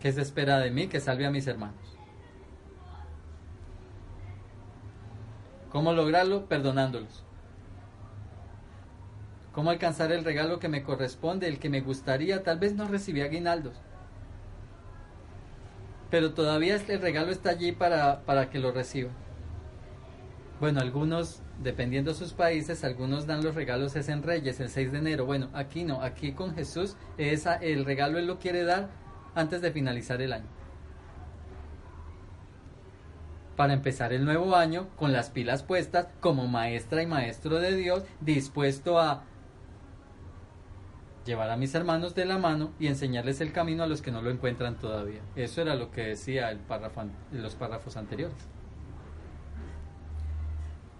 ¿Qué 0.00 0.10
se 0.10 0.22
espera 0.22 0.58
de 0.58 0.72
mí? 0.72 0.88
Que 0.88 0.98
salve 0.98 1.24
a 1.24 1.30
mis 1.30 1.46
hermanos. 1.46 1.96
¿Cómo 5.70 5.92
lograrlo? 5.92 6.46
Perdonándolos. 6.46 7.22
¿Cómo 9.52 9.70
alcanzar 9.70 10.10
el 10.10 10.24
regalo 10.24 10.58
que 10.58 10.68
me 10.68 10.82
corresponde, 10.82 11.46
el 11.46 11.60
que 11.60 11.70
me 11.70 11.80
gustaría? 11.80 12.42
Tal 12.42 12.58
vez 12.58 12.74
no 12.74 12.88
recibí 12.88 13.20
aguinaldos 13.20 13.80
pero 16.10 16.32
todavía 16.32 16.76
el 16.76 17.00
regalo 17.00 17.30
está 17.30 17.50
allí 17.50 17.72
para, 17.72 18.22
para 18.24 18.50
que 18.50 18.58
lo 18.58 18.72
reciba. 18.72 19.10
Bueno, 20.60 20.80
algunos, 20.80 21.40
dependiendo 21.62 22.10
de 22.10 22.18
sus 22.18 22.34
países, 22.34 22.84
algunos 22.84 23.26
dan 23.26 23.42
los 23.42 23.54
regalos 23.54 23.96
es 23.96 24.10
en 24.10 24.22
Reyes, 24.22 24.60
el 24.60 24.68
6 24.68 24.92
de 24.92 24.98
enero. 24.98 25.24
Bueno, 25.24 25.48
aquí 25.54 25.84
no, 25.84 26.02
aquí 26.02 26.32
con 26.32 26.54
Jesús 26.54 26.96
esa, 27.16 27.54
el 27.54 27.84
regalo 27.86 28.18
Él 28.18 28.26
lo 28.26 28.38
quiere 28.38 28.64
dar 28.64 28.90
antes 29.34 29.62
de 29.62 29.70
finalizar 29.70 30.20
el 30.20 30.34
año. 30.34 30.48
Para 33.56 33.72
empezar 33.72 34.12
el 34.12 34.24
nuevo 34.24 34.56
año 34.56 34.88
con 34.96 35.12
las 35.12 35.30
pilas 35.30 35.62
puestas 35.62 36.08
como 36.20 36.46
maestra 36.46 37.02
y 37.02 37.06
maestro 37.06 37.58
de 37.58 37.76
Dios, 37.76 38.04
dispuesto 38.20 38.98
a 38.98 39.24
llevar 41.24 41.50
a 41.50 41.56
mis 41.56 41.74
hermanos 41.74 42.14
de 42.14 42.24
la 42.24 42.38
mano 42.38 42.72
y 42.78 42.86
enseñarles 42.86 43.40
el 43.40 43.52
camino 43.52 43.82
a 43.82 43.86
los 43.86 44.02
que 44.02 44.10
no 44.10 44.22
lo 44.22 44.30
encuentran 44.30 44.78
todavía. 44.78 45.20
Eso 45.36 45.62
era 45.62 45.74
lo 45.74 45.90
que 45.90 46.02
decía 46.02 46.58
los 47.32 47.54
párrafos 47.54 47.96
anteriores. 47.96 48.36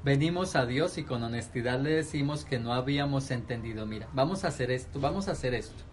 Venimos 0.03 0.57
a 0.57 0.65
Dios 0.65 0.97
y 0.97 1.05
con 1.05 1.23
honestidad 1.23 1.79
le 1.81 1.91
decimos 1.91 2.45
que 2.45 2.59
no 2.59 2.73
habíamos 2.73 3.31
entendido. 3.31 3.85
Mira, 3.85 4.09
vamos 4.15 4.45
a 4.45 4.49
hacer 4.49 4.71
esto, 4.71 4.99
vamos 4.99 5.29
a 5.29 5.33
hacer 5.33 5.53
esto. 5.53 5.85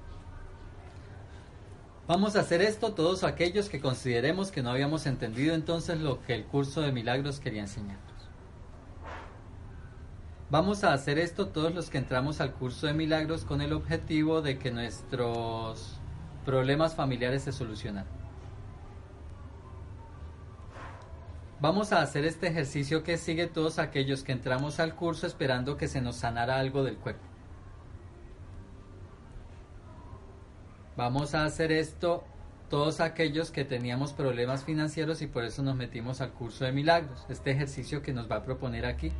Vamos 2.07 2.37
a 2.37 2.39
hacer 2.39 2.61
esto 2.61 2.93
todos 2.93 3.25
aquellos 3.25 3.67
que 3.67 3.81
consideremos 3.81 4.49
que 4.49 4.63
no 4.63 4.69
habíamos 4.69 5.05
entendido 5.07 5.53
entonces 5.53 5.99
lo 5.99 6.21
que 6.23 6.35
el 6.35 6.45
curso 6.45 6.79
de 6.79 6.93
milagros 6.93 7.41
quería 7.41 7.61
enseñar. 7.61 7.97
Vamos 10.49 10.85
a 10.85 10.93
hacer 10.93 11.19
esto 11.19 11.49
todos 11.49 11.75
los 11.75 11.89
que 11.89 11.97
entramos 11.97 12.39
al 12.39 12.53
curso 12.53 12.87
de 12.87 12.93
milagros 12.93 13.43
con 13.43 13.61
el 13.61 13.73
objetivo 13.73 14.41
de 14.41 14.57
que 14.57 14.71
nuestros 14.71 15.99
problemas 16.45 16.95
familiares 16.95 17.43
se 17.43 17.51
solucionen. 17.51 18.05
Vamos 21.59 21.91
a 21.91 22.01
hacer 22.01 22.23
este 22.23 22.47
ejercicio 22.47 23.03
que 23.03 23.17
sigue 23.17 23.47
todos 23.47 23.77
aquellos 23.77 24.23
que 24.23 24.31
entramos 24.31 24.79
al 24.79 24.95
curso 24.95 25.27
esperando 25.27 25.75
que 25.75 25.89
se 25.89 25.99
nos 25.99 26.15
sanara 26.15 26.59
algo 26.59 26.83
del 26.83 26.95
cuerpo. 26.95 27.25
Vamos 30.95 31.35
a 31.35 31.43
hacer 31.43 31.73
esto 31.73 32.23
todos 32.69 33.01
aquellos 33.01 33.51
que 33.51 33.65
teníamos 33.65 34.13
problemas 34.13 34.63
financieros 34.63 35.21
y 35.21 35.27
por 35.27 35.43
eso 35.43 35.61
nos 35.61 35.75
metimos 35.75 36.21
al 36.21 36.31
curso 36.31 36.63
de 36.63 36.71
milagros, 36.71 37.25
este 37.27 37.51
ejercicio 37.51 38.01
que 38.01 38.13
nos 38.13 38.31
va 38.31 38.37
a 38.37 38.43
proponer 38.43 38.85
aquí. 38.85 39.11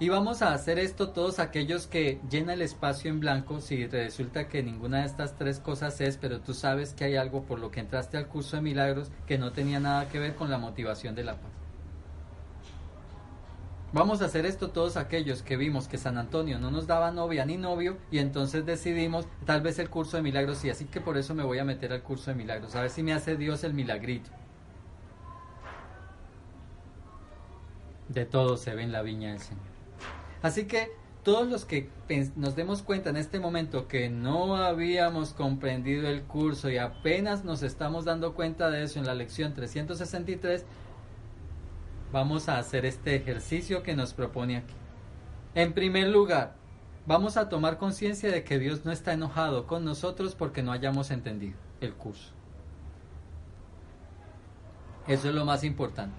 Y 0.00 0.10
vamos 0.10 0.42
a 0.42 0.52
hacer 0.52 0.78
esto 0.78 1.08
todos 1.08 1.40
aquellos 1.40 1.88
que 1.88 2.20
llena 2.30 2.54
el 2.54 2.62
espacio 2.62 3.10
en 3.10 3.18
blanco 3.18 3.60
si 3.60 3.84
resulta 3.88 4.46
que 4.46 4.62
ninguna 4.62 5.00
de 5.00 5.06
estas 5.06 5.34
tres 5.34 5.58
cosas 5.58 6.00
es, 6.00 6.16
pero 6.16 6.40
tú 6.40 6.54
sabes 6.54 6.94
que 6.94 7.04
hay 7.04 7.16
algo 7.16 7.42
por 7.42 7.58
lo 7.58 7.72
que 7.72 7.80
entraste 7.80 8.16
al 8.16 8.28
curso 8.28 8.54
de 8.54 8.62
milagros 8.62 9.10
que 9.26 9.38
no 9.38 9.50
tenía 9.50 9.80
nada 9.80 10.08
que 10.08 10.20
ver 10.20 10.36
con 10.36 10.50
la 10.50 10.58
motivación 10.58 11.16
de 11.16 11.24
la 11.24 11.32
paz. 11.32 11.50
Vamos 13.92 14.22
a 14.22 14.26
hacer 14.26 14.46
esto 14.46 14.70
todos 14.70 14.96
aquellos 14.96 15.42
que 15.42 15.56
vimos 15.56 15.88
que 15.88 15.98
San 15.98 16.16
Antonio 16.16 16.60
no 16.60 16.70
nos 16.70 16.86
daba 16.86 17.10
novia 17.10 17.44
ni 17.44 17.56
novio 17.56 17.96
y 18.12 18.18
entonces 18.18 18.64
decidimos 18.64 19.26
tal 19.46 19.62
vez 19.62 19.80
el 19.80 19.90
curso 19.90 20.16
de 20.16 20.22
milagros 20.22 20.58
sí, 20.58 20.70
así 20.70 20.84
que 20.84 21.00
por 21.00 21.18
eso 21.18 21.34
me 21.34 21.42
voy 21.42 21.58
a 21.58 21.64
meter 21.64 21.92
al 21.92 22.02
curso 22.02 22.30
de 22.30 22.36
milagros, 22.36 22.76
a 22.76 22.82
ver 22.82 22.90
si 22.90 23.02
me 23.02 23.14
hace 23.14 23.36
Dios 23.36 23.64
el 23.64 23.74
milagrito. 23.74 24.30
De 28.08 28.26
todo 28.26 28.56
se 28.56 28.74
ve 28.76 28.82
en 28.84 28.92
la 28.92 29.02
viña 29.02 29.30
del 29.30 29.40
Señor. 29.40 29.67
Así 30.42 30.66
que 30.66 30.90
todos 31.24 31.48
los 31.48 31.64
que 31.64 31.90
nos 32.36 32.56
demos 32.56 32.82
cuenta 32.82 33.10
en 33.10 33.16
este 33.16 33.40
momento 33.40 33.88
que 33.88 34.08
no 34.08 34.56
habíamos 34.56 35.34
comprendido 35.34 36.08
el 36.08 36.22
curso 36.22 36.70
y 36.70 36.78
apenas 36.78 37.44
nos 37.44 37.62
estamos 37.62 38.04
dando 38.04 38.34
cuenta 38.34 38.70
de 38.70 38.84
eso 38.84 38.98
en 38.98 39.06
la 39.06 39.14
lección 39.14 39.52
363, 39.52 40.64
vamos 42.12 42.48
a 42.48 42.58
hacer 42.58 42.86
este 42.86 43.14
ejercicio 43.14 43.82
que 43.82 43.94
nos 43.94 44.14
propone 44.14 44.56
aquí. 44.56 44.74
En 45.54 45.72
primer 45.72 46.08
lugar, 46.08 46.54
vamos 47.06 47.36
a 47.36 47.48
tomar 47.48 47.78
conciencia 47.78 48.30
de 48.30 48.44
que 48.44 48.58
Dios 48.58 48.84
no 48.84 48.92
está 48.92 49.12
enojado 49.12 49.66
con 49.66 49.84
nosotros 49.84 50.34
porque 50.34 50.62
no 50.62 50.72
hayamos 50.72 51.10
entendido 51.10 51.58
el 51.80 51.94
curso. 51.94 52.32
Eso 55.06 55.28
es 55.30 55.34
lo 55.34 55.44
más 55.44 55.64
importante. 55.64 56.16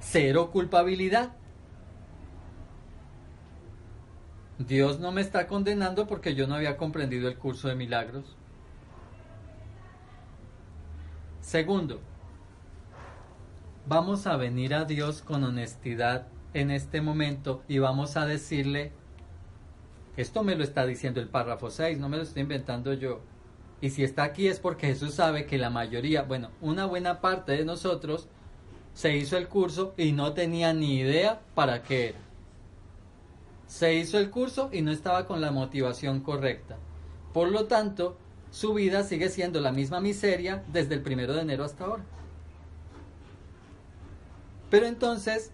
Cero 0.00 0.50
culpabilidad. 0.50 1.30
Dios 4.66 5.00
no 5.00 5.10
me 5.10 5.22
está 5.22 5.46
condenando 5.46 6.06
porque 6.06 6.34
yo 6.34 6.46
no 6.46 6.54
había 6.54 6.76
comprendido 6.76 7.28
el 7.28 7.38
curso 7.38 7.68
de 7.68 7.76
milagros. 7.76 8.36
Segundo, 11.40 11.98
vamos 13.86 14.26
a 14.26 14.36
venir 14.36 14.74
a 14.74 14.84
Dios 14.84 15.22
con 15.22 15.44
honestidad 15.44 16.26
en 16.52 16.70
este 16.70 17.00
momento 17.00 17.62
y 17.68 17.78
vamos 17.78 18.18
a 18.18 18.26
decirle, 18.26 18.92
esto 20.18 20.44
me 20.44 20.56
lo 20.56 20.62
está 20.62 20.84
diciendo 20.84 21.22
el 21.22 21.28
párrafo 21.28 21.70
6, 21.70 21.98
no 21.98 22.10
me 22.10 22.18
lo 22.18 22.22
estoy 22.22 22.42
inventando 22.42 22.92
yo. 22.92 23.22
Y 23.80 23.88
si 23.88 24.04
está 24.04 24.24
aquí 24.24 24.46
es 24.46 24.60
porque 24.60 24.88
Jesús 24.88 25.14
sabe 25.14 25.46
que 25.46 25.56
la 25.56 25.70
mayoría, 25.70 26.20
bueno, 26.20 26.50
una 26.60 26.84
buena 26.84 27.22
parte 27.22 27.52
de 27.52 27.64
nosotros 27.64 28.28
se 28.92 29.16
hizo 29.16 29.38
el 29.38 29.48
curso 29.48 29.94
y 29.96 30.12
no 30.12 30.34
tenía 30.34 30.74
ni 30.74 30.98
idea 30.98 31.40
para 31.54 31.82
qué 31.82 32.10
era 32.10 32.29
se 33.70 33.94
hizo 33.94 34.18
el 34.18 34.30
curso 34.30 34.68
y 34.72 34.82
no 34.82 34.90
estaba 34.90 35.26
con 35.26 35.40
la 35.40 35.52
motivación 35.52 36.20
correcta. 36.20 36.76
Por 37.32 37.52
lo 37.52 37.66
tanto, 37.66 38.16
su 38.50 38.74
vida 38.74 39.04
sigue 39.04 39.28
siendo 39.28 39.60
la 39.60 39.70
misma 39.70 40.00
miseria 40.00 40.64
desde 40.72 40.94
el 40.94 41.02
primero 41.02 41.34
de 41.34 41.42
enero 41.42 41.62
hasta 41.62 41.84
ahora. 41.84 42.02
Pero 44.70 44.86
entonces, 44.86 45.52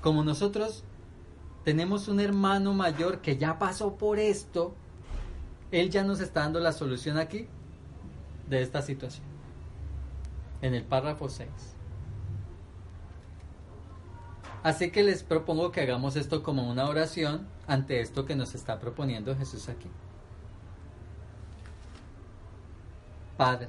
como 0.00 0.24
nosotros 0.24 0.82
tenemos 1.62 2.08
un 2.08 2.20
hermano 2.20 2.72
mayor 2.72 3.20
que 3.20 3.36
ya 3.36 3.58
pasó 3.58 3.96
por 3.96 4.18
esto, 4.18 4.74
él 5.72 5.90
ya 5.90 6.04
nos 6.04 6.20
está 6.20 6.40
dando 6.40 6.58
la 6.58 6.72
solución 6.72 7.18
aquí 7.18 7.46
de 8.48 8.62
esta 8.62 8.80
situación. 8.80 9.26
En 10.62 10.74
el 10.74 10.84
párrafo 10.84 11.28
6. 11.28 11.73
Así 14.64 14.90
que 14.90 15.02
les 15.02 15.22
propongo 15.22 15.70
que 15.70 15.82
hagamos 15.82 16.16
esto 16.16 16.42
como 16.42 16.68
una 16.68 16.88
oración 16.88 17.46
ante 17.66 18.00
esto 18.00 18.24
que 18.24 18.34
nos 18.34 18.54
está 18.54 18.80
proponiendo 18.80 19.36
Jesús 19.36 19.68
aquí. 19.68 19.90
Padre, 23.36 23.68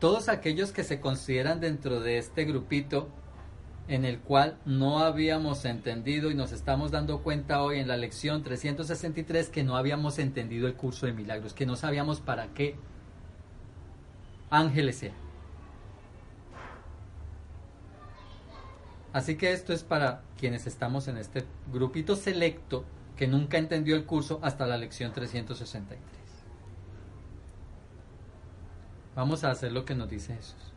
todos 0.00 0.28
aquellos 0.28 0.72
que 0.72 0.82
se 0.82 1.00
consideran 1.00 1.60
dentro 1.60 2.00
de 2.00 2.18
este 2.18 2.44
grupito 2.44 3.08
en 3.86 4.04
el 4.04 4.18
cual 4.18 4.58
no 4.64 4.98
habíamos 4.98 5.64
entendido 5.64 6.32
y 6.32 6.34
nos 6.34 6.50
estamos 6.50 6.90
dando 6.90 7.22
cuenta 7.22 7.62
hoy 7.62 7.78
en 7.78 7.86
la 7.86 7.96
lección 7.96 8.42
363 8.42 9.48
que 9.48 9.62
no 9.62 9.76
habíamos 9.76 10.18
entendido 10.18 10.66
el 10.66 10.74
curso 10.74 11.06
de 11.06 11.12
milagros, 11.12 11.54
que 11.54 11.66
no 11.66 11.76
sabíamos 11.76 12.20
para 12.20 12.48
qué 12.48 12.74
ángeles 14.50 14.96
sean. 14.96 15.21
Así 19.12 19.36
que 19.36 19.52
esto 19.52 19.72
es 19.72 19.82
para 19.84 20.22
quienes 20.38 20.66
estamos 20.66 21.06
en 21.08 21.18
este 21.18 21.44
grupito 21.70 22.16
selecto 22.16 22.84
que 23.16 23.26
nunca 23.26 23.58
entendió 23.58 23.94
el 23.94 24.06
curso 24.06 24.38
hasta 24.42 24.66
la 24.66 24.78
lección 24.78 25.12
363. 25.12 26.00
Vamos 29.14 29.44
a 29.44 29.50
hacer 29.50 29.72
lo 29.72 29.84
que 29.84 29.94
nos 29.94 30.08
dice 30.08 30.34
Jesús. 30.34 30.72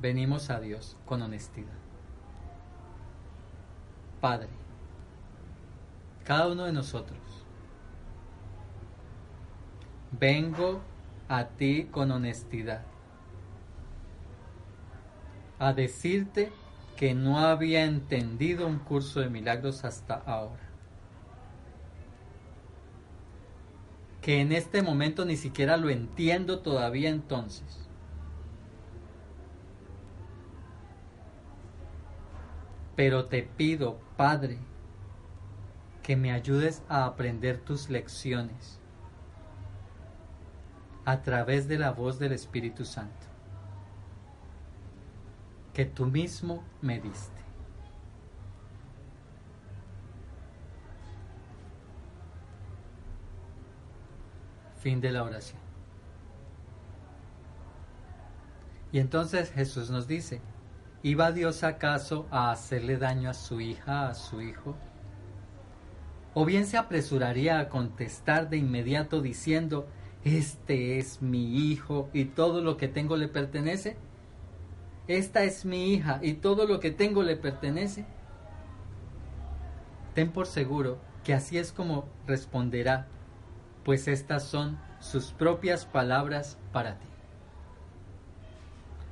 Venimos 0.00 0.48
a 0.48 0.60
Dios 0.60 0.96
con 1.04 1.20
honestidad. 1.20 1.76
Padre, 4.20 4.48
cada 6.24 6.48
uno 6.48 6.64
de 6.64 6.72
nosotros, 6.72 7.18
vengo 10.12 10.80
a 11.28 11.44
ti 11.44 11.88
con 11.90 12.10
honestidad, 12.10 12.82
a 15.58 15.72
decirte 15.72 16.50
que 16.98 17.14
no 17.14 17.38
había 17.38 17.84
entendido 17.84 18.66
un 18.66 18.80
curso 18.80 19.20
de 19.20 19.30
milagros 19.30 19.84
hasta 19.84 20.14
ahora. 20.14 20.68
Que 24.20 24.40
en 24.40 24.50
este 24.50 24.82
momento 24.82 25.24
ni 25.24 25.36
siquiera 25.36 25.76
lo 25.76 25.90
entiendo 25.90 26.58
todavía 26.58 27.08
entonces. 27.08 27.88
Pero 32.96 33.26
te 33.26 33.44
pido, 33.44 34.00
Padre, 34.16 34.58
que 36.02 36.16
me 36.16 36.32
ayudes 36.32 36.82
a 36.88 37.04
aprender 37.04 37.60
tus 37.60 37.90
lecciones 37.90 38.80
a 41.04 41.22
través 41.22 41.68
de 41.68 41.78
la 41.78 41.92
voz 41.92 42.18
del 42.18 42.32
Espíritu 42.32 42.84
Santo 42.84 43.27
que 45.78 45.84
tú 45.84 46.06
mismo 46.06 46.64
me 46.82 46.98
diste. 46.98 47.40
Fin 54.80 55.00
de 55.00 55.12
la 55.12 55.22
oración. 55.22 55.60
Y 58.90 58.98
entonces 58.98 59.52
Jesús 59.52 59.88
nos 59.88 60.08
dice, 60.08 60.40
¿iba 61.04 61.30
Dios 61.30 61.62
acaso 61.62 62.26
a 62.32 62.50
hacerle 62.50 62.96
daño 62.96 63.30
a 63.30 63.34
su 63.34 63.60
hija, 63.60 64.08
a 64.08 64.14
su 64.14 64.40
hijo? 64.40 64.74
¿O 66.34 66.44
bien 66.44 66.66
se 66.66 66.76
apresuraría 66.76 67.60
a 67.60 67.68
contestar 67.68 68.50
de 68.50 68.56
inmediato 68.56 69.22
diciendo, 69.22 69.86
este 70.24 70.98
es 70.98 71.22
mi 71.22 71.70
hijo 71.70 72.10
y 72.12 72.24
todo 72.24 72.62
lo 72.62 72.76
que 72.76 72.88
tengo 72.88 73.16
le 73.16 73.28
pertenece? 73.28 73.96
Esta 75.08 75.42
es 75.42 75.64
mi 75.64 75.92
hija 75.92 76.20
y 76.22 76.34
todo 76.34 76.66
lo 76.66 76.80
que 76.80 76.90
tengo 76.90 77.22
le 77.22 77.34
pertenece? 77.34 78.04
Ten 80.14 80.30
por 80.30 80.46
seguro 80.46 80.98
que 81.24 81.34
así 81.34 81.58
es 81.58 81.72
como 81.72 82.06
responderá, 82.26 83.06
pues 83.84 84.06
estas 84.06 84.44
son 84.44 84.78
sus 85.00 85.32
propias 85.32 85.86
palabras 85.86 86.58
para 86.72 86.98
ti. 86.98 87.06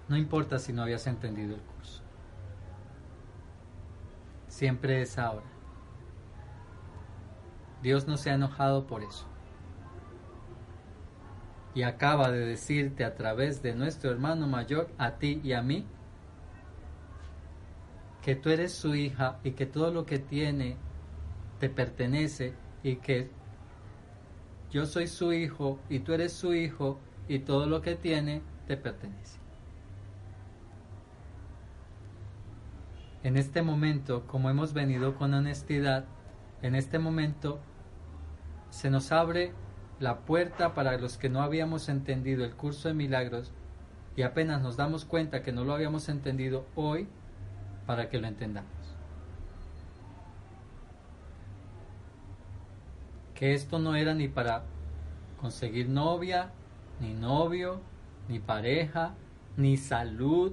No 0.08 0.16
importa 0.16 0.58
si 0.58 0.72
no 0.72 0.82
habías 0.82 1.06
entendido 1.06 1.54
el 1.54 1.62
curso. 1.62 2.02
Siempre 4.48 5.02
es 5.02 5.18
ahora. 5.18 5.46
Dios 7.82 8.06
no 8.06 8.16
se 8.16 8.30
ha 8.30 8.34
enojado 8.34 8.86
por 8.86 9.02
eso. 9.02 9.26
Y 11.76 11.82
acaba 11.82 12.30
de 12.30 12.46
decirte 12.46 13.04
a 13.04 13.14
través 13.14 13.62
de 13.62 13.74
nuestro 13.74 14.10
hermano 14.10 14.48
mayor, 14.48 14.88
a 14.96 15.18
ti 15.18 15.42
y 15.44 15.52
a 15.52 15.60
mí, 15.60 15.84
que 18.22 18.34
tú 18.34 18.48
eres 18.48 18.72
su 18.72 18.94
hija 18.94 19.38
y 19.44 19.50
que 19.50 19.66
todo 19.66 19.92
lo 19.92 20.06
que 20.06 20.18
tiene 20.18 20.78
te 21.60 21.68
pertenece 21.68 22.54
y 22.82 22.96
que 22.96 23.30
yo 24.70 24.86
soy 24.86 25.06
su 25.06 25.34
hijo 25.34 25.78
y 25.90 25.98
tú 25.98 26.14
eres 26.14 26.32
su 26.32 26.54
hijo 26.54 26.98
y 27.28 27.40
todo 27.40 27.66
lo 27.66 27.82
que 27.82 27.94
tiene 27.94 28.40
te 28.66 28.78
pertenece. 28.78 29.38
En 33.22 33.36
este 33.36 33.60
momento, 33.60 34.26
como 34.26 34.48
hemos 34.48 34.72
venido 34.72 35.14
con 35.14 35.34
honestidad, 35.34 36.06
en 36.62 36.74
este 36.74 36.98
momento 36.98 37.60
se 38.70 38.88
nos 38.88 39.12
abre 39.12 39.52
la 39.98 40.20
puerta 40.20 40.74
para 40.74 40.98
los 40.98 41.16
que 41.16 41.28
no 41.28 41.42
habíamos 41.42 41.88
entendido 41.88 42.44
el 42.44 42.54
curso 42.54 42.88
de 42.88 42.94
milagros 42.94 43.52
y 44.16 44.22
apenas 44.22 44.62
nos 44.62 44.76
damos 44.76 45.04
cuenta 45.04 45.42
que 45.42 45.52
no 45.52 45.64
lo 45.64 45.74
habíamos 45.74 46.08
entendido 46.08 46.66
hoy 46.74 47.08
para 47.86 48.08
que 48.08 48.18
lo 48.18 48.26
entendamos. 48.26 48.70
Que 53.34 53.54
esto 53.54 53.78
no 53.78 53.94
era 53.94 54.14
ni 54.14 54.28
para 54.28 54.64
conseguir 55.40 55.88
novia, 55.88 56.50
ni 57.00 57.12
novio, 57.12 57.80
ni 58.28 58.38
pareja, 58.38 59.14
ni 59.56 59.76
salud, 59.76 60.52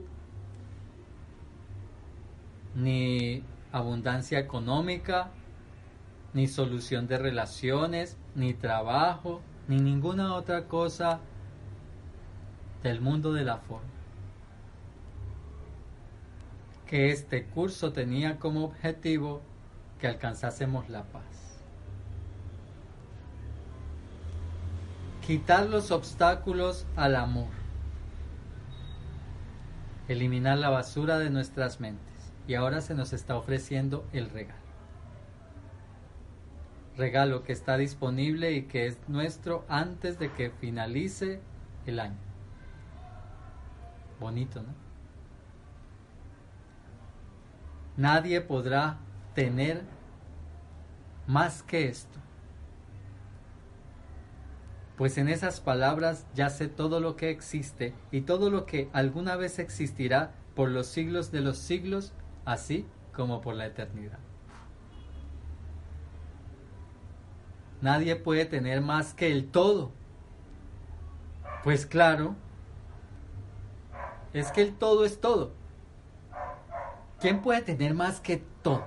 ni 2.76 3.44
abundancia 3.72 4.40
económica, 4.40 5.32
ni 6.34 6.48
solución 6.48 7.08
de 7.08 7.18
relaciones, 7.18 8.18
ni 8.36 8.54
trabajo, 8.54 9.42
ni 9.68 9.78
ninguna 9.80 10.36
otra 10.36 10.68
cosa 10.68 11.20
del 12.82 13.02
mundo 13.02 13.34
de 13.34 13.44
la 13.44 13.58
forma. 13.58 13.88
Que 16.88 17.12
este 17.12 17.46
curso 17.46 17.94
tenía 17.94 18.40
como 18.40 18.66
objetivo 18.66 19.42
que 20.00 20.08
alcanzásemos 20.08 20.90
la 20.90 21.04
paz. 21.04 21.24
Quitar 25.26 25.68
los 25.68 25.92
obstáculos 25.92 26.86
al 26.98 27.16
amor. 27.16 27.48
Eliminar 30.10 30.58
la 30.58 30.70
basura 30.70 31.18
de 31.18 31.30
nuestras 31.30 31.80
mentes. 31.80 32.04
Y 32.46 32.56
ahora 32.56 32.82
se 32.82 32.94
nos 32.94 33.14
está 33.14 33.38
ofreciendo 33.38 34.06
el 34.12 34.30
regalo 34.30 34.63
regalo 36.98 37.44
que 37.44 37.54
está 37.54 37.78
disponible 37.78 38.52
y 38.54 38.64
que 38.64 38.88
es 38.88 38.98
nuestro 39.08 39.66
antes 39.68 40.20
de 40.20 40.32
que 40.32 40.52
finalice 40.52 41.42
el 41.86 42.00
año. 42.00 42.18
Bonito, 44.20 44.62
¿no? 44.62 44.74
Nadie 47.98 48.42
podrá 48.42 48.98
tener 49.36 49.84
más 51.28 51.64
que 51.64 51.88
esto. 51.88 52.20
Pues 54.98 55.18
en 55.18 55.28
esas 55.28 55.60
palabras 55.60 56.26
ya 56.34 56.50
sé 56.50 56.68
todo 56.68 57.00
lo 57.00 57.16
que 57.16 57.30
existe 57.30 57.94
y 58.12 58.22
todo 58.22 58.50
lo 58.50 58.66
que 58.66 58.90
alguna 58.94 59.36
vez 59.36 59.60
existirá 59.60 60.32
por 60.56 60.70
los 60.70 60.88
siglos 60.88 61.32
de 61.32 61.42
los 61.42 61.58
siglos, 61.58 62.14
así 62.46 62.86
como 63.12 63.42
por 63.42 63.56
la 63.56 63.66
eternidad. 63.66 64.20
Nadie 67.84 68.16
puede 68.16 68.46
tener 68.46 68.80
más 68.80 69.14
que 69.14 69.30
el 69.30 69.52
todo. 69.52 69.92
Pues 71.66 71.86
claro, 71.86 72.34
es 74.32 74.54
que 74.54 74.62
el 74.62 74.74
todo 74.74 75.04
es 75.04 75.20
todo. 75.20 75.52
¿Quién 77.20 77.42
puede 77.42 77.62
tener 77.62 77.94
más 77.94 78.22
que 78.22 78.38
todo? 78.62 78.86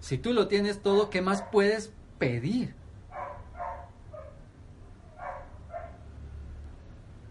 Si 0.00 0.18
tú 0.18 0.32
lo 0.32 0.48
tienes 0.48 0.82
todo, 0.82 1.08
¿qué 1.08 1.22
más 1.22 1.42
puedes 1.52 1.92
pedir? 2.18 2.74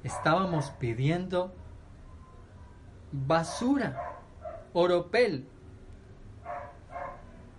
Estábamos 0.02 0.72
pidiendo 0.80 1.54
basura, 3.12 4.22
oropel, 4.72 5.46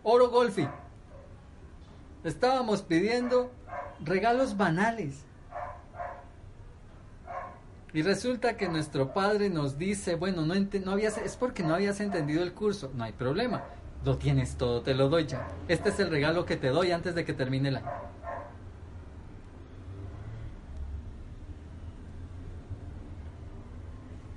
oro 0.05 0.31
golfi. 0.31 0.67
Estábamos 2.25 2.83
pidiendo 2.83 3.51
regalos 4.05 4.57
banales. 4.57 5.25
Y 7.93 8.03
resulta 8.03 8.57
que 8.57 8.69
nuestro 8.69 9.13
padre 9.13 9.51
nos 9.51 9.77
dice, 9.77 10.15
bueno, 10.15 10.47
no, 10.47 10.55
no 10.55 10.93
habías, 10.93 11.19
es 11.19 11.37
porque 11.37 11.63
no 11.63 11.75
habías 11.75 12.01
entendido 12.01 12.43
el 12.43 12.53
curso. 12.53 12.93
No 12.95 13.05
hay 13.05 13.13
problema. 13.13 13.65
Lo 14.05 14.17
tienes 14.17 14.57
todo, 14.57 14.83
te 14.83 14.95
lo 14.95 15.09
doy 15.09 15.27
ya. 15.27 15.49
Este 15.69 15.89
es 15.89 15.99
el 15.99 16.11
regalo 16.11 16.47
que 16.47 16.57
te 16.57 16.69
doy 16.69 16.93
antes 16.93 17.15
de 17.15 17.25
que 17.25 17.33
termine 17.33 17.71
el 17.71 17.77
año. 17.77 17.91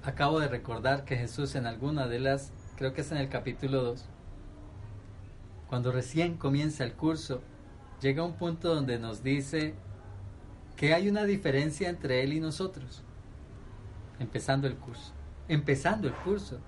Acabo 0.04 0.40
de 0.40 0.50
recordar 0.50 1.06
que 1.06 1.16
Jesús 1.16 1.56
en 1.56 1.66
alguna 1.66 2.08
de 2.08 2.20
las, 2.20 2.52
creo 2.76 2.94
que 2.94 3.02
es 3.02 3.12
en 3.12 3.20
el 3.20 3.30
capítulo 3.30 3.84
2, 3.84 4.06
cuando 5.70 5.94
recién 5.94 6.36
comienza 6.36 6.84
el 6.84 6.94
curso, 6.94 7.42
llega 8.04 8.22
un 8.22 8.34
punto 8.34 8.76
donde 8.76 9.00
nos 9.00 9.24
dice 9.24 9.74
que 10.76 10.94
hay 10.94 11.08
una 11.08 11.24
diferencia 11.24 11.90
entre 11.90 12.22
él 12.22 12.34
y 12.34 12.40
nosotros. 12.40 13.02
Empezando 14.20 14.68
el 14.68 14.76
curso. 14.76 15.14
Empezando 15.48 16.08
el 16.08 16.14
curso. 16.14 16.60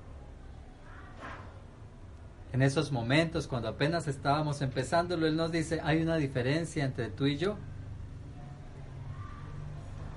En 2.54 2.62
esos 2.62 2.92
momentos, 2.92 3.48
cuando 3.48 3.68
apenas 3.68 4.08
estábamos 4.08 4.62
empezándolo, 4.62 5.28
él 5.28 5.36
nos 5.36 5.52
dice, 5.52 5.82
hay 5.84 6.02
una 6.02 6.16
diferencia 6.16 6.86
entre 6.86 7.10
tú 7.10 7.26
y 7.26 7.38
yo. 7.38 7.58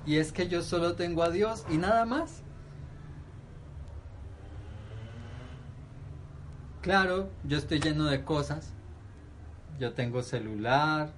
Y 0.05 0.17
es 0.17 0.31
que 0.31 0.47
yo 0.47 0.61
solo 0.61 0.95
tengo 0.95 1.21
a 1.21 1.29
Dios 1.29 1.65
y 1.69 1.77
nada 1.77 2.05
más. 2.05 2.43
Claro, 6.81 7.29
yo 7.43 7.57
estoy 7.57 7.81
lleno 7.81 8.05
de 8.05 8.23
cosas, 8.23 8.73
yo 9.79 9.93
tengo 9.93 10.21
celular, 10.21 11.09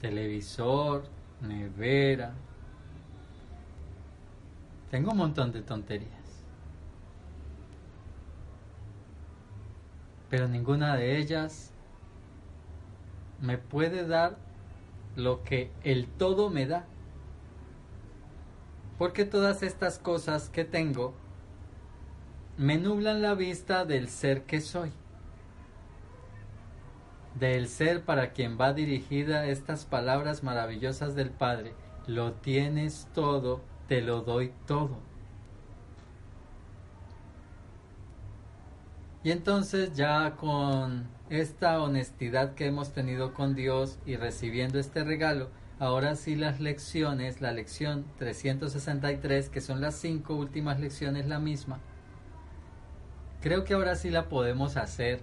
televisor, 0.00 1.04
nevera. 1.42 2.32
Tengo 4.90 5.12
un 5.12 5.18
montón 5.18 5.52
de 5.52 5.60
tonterías. 5.60 6.10
Pero 10.30 10.48
ninguna 10.48 10.96
de 10.96 11.18
ellas 11.18 11.70
me 13.42 13.58
puede 13.58 14.06
dar 14.06 14.38
lo 15.16 15.42
que 15.42 15.70
el 15.84 16.06
todo 16.06 16.48
me 16.48 16.66
da. 16.66 16.86
Porque 18.96 19.26
todas 19.26 19.62
estas 19.62 19.98
cosas 19.98 20.48
que 20.48 20.64
tengo 20.64 21.12
me 22.56 22.78
nublan 22.78 23.20
la 23.20 23.34
vista 23.34 23.84
del 23.84 24.08
ser 24.08 24.44
que 24.44 24.60
soy 24.62 24.92
del 27.38 27.68
ser 27.68 28.02
para 28.02 28.32
quien 28.32 28.58
va 28.60 28.72
dirigida 28.72 29.46
estas 29.46 29.84
palabras 29.84 30.42
maravillosas 30.42 31.14
del 31.14 31.30
Padre, 31.30 31.74
lo 32.06 32.32
tienes 32.32 33.06
todo, 33.14 33.60
te 33.86 34.00
lo 34.00 34.22
doy 34.22 34.52
todo. 34.66 34.98
Y 39.22 39.30
entonces 39.30 39.92
ya 39.94 40.36
con 40.36 41.08
esta 41.28 41.82
honestidad 41.82 42.54
que 42.54 42.66
hemos 42.66 42.92
tenido 42.92 43.34
con 43.34 43.54
Dios 43.54 43.98
y 44.06 44.16
recibiendo 44.16 44.78
este 44.78 45.04
regalo, 45.04 45.50
ahora 45.78 46.16
sí 46.16 46.34
las 46.34 46.60
lecciones, 46.60 47.40
la 47.40 47.52
lección 47.52 48.04
363, 48.18 49.50
que 49.50 49.60
son 49.60 49.80
las 49.80 49.96
cinco 49.96 50.34
últimas 50.34 50.80
lecciones 50.80 51.26
la 51.26 51.38
misma, 51.38 51.78
creo 53.42 53.64
que 53.64 53.74
ahora 53.74 53.94
sí 53.96 54.10
la 54.10 54.28
podemos 54.28 54.76
hacer 54.76 55.20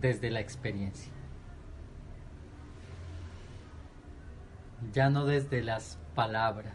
desde 0.00 0.30
la 0.30 0.40
experiencia. 0.40 1.12
Ya 4.92 5.10
no 5.10 5.24
desde 5.26 5.62
las 5.62 5.98
palabras. 6.14 6.74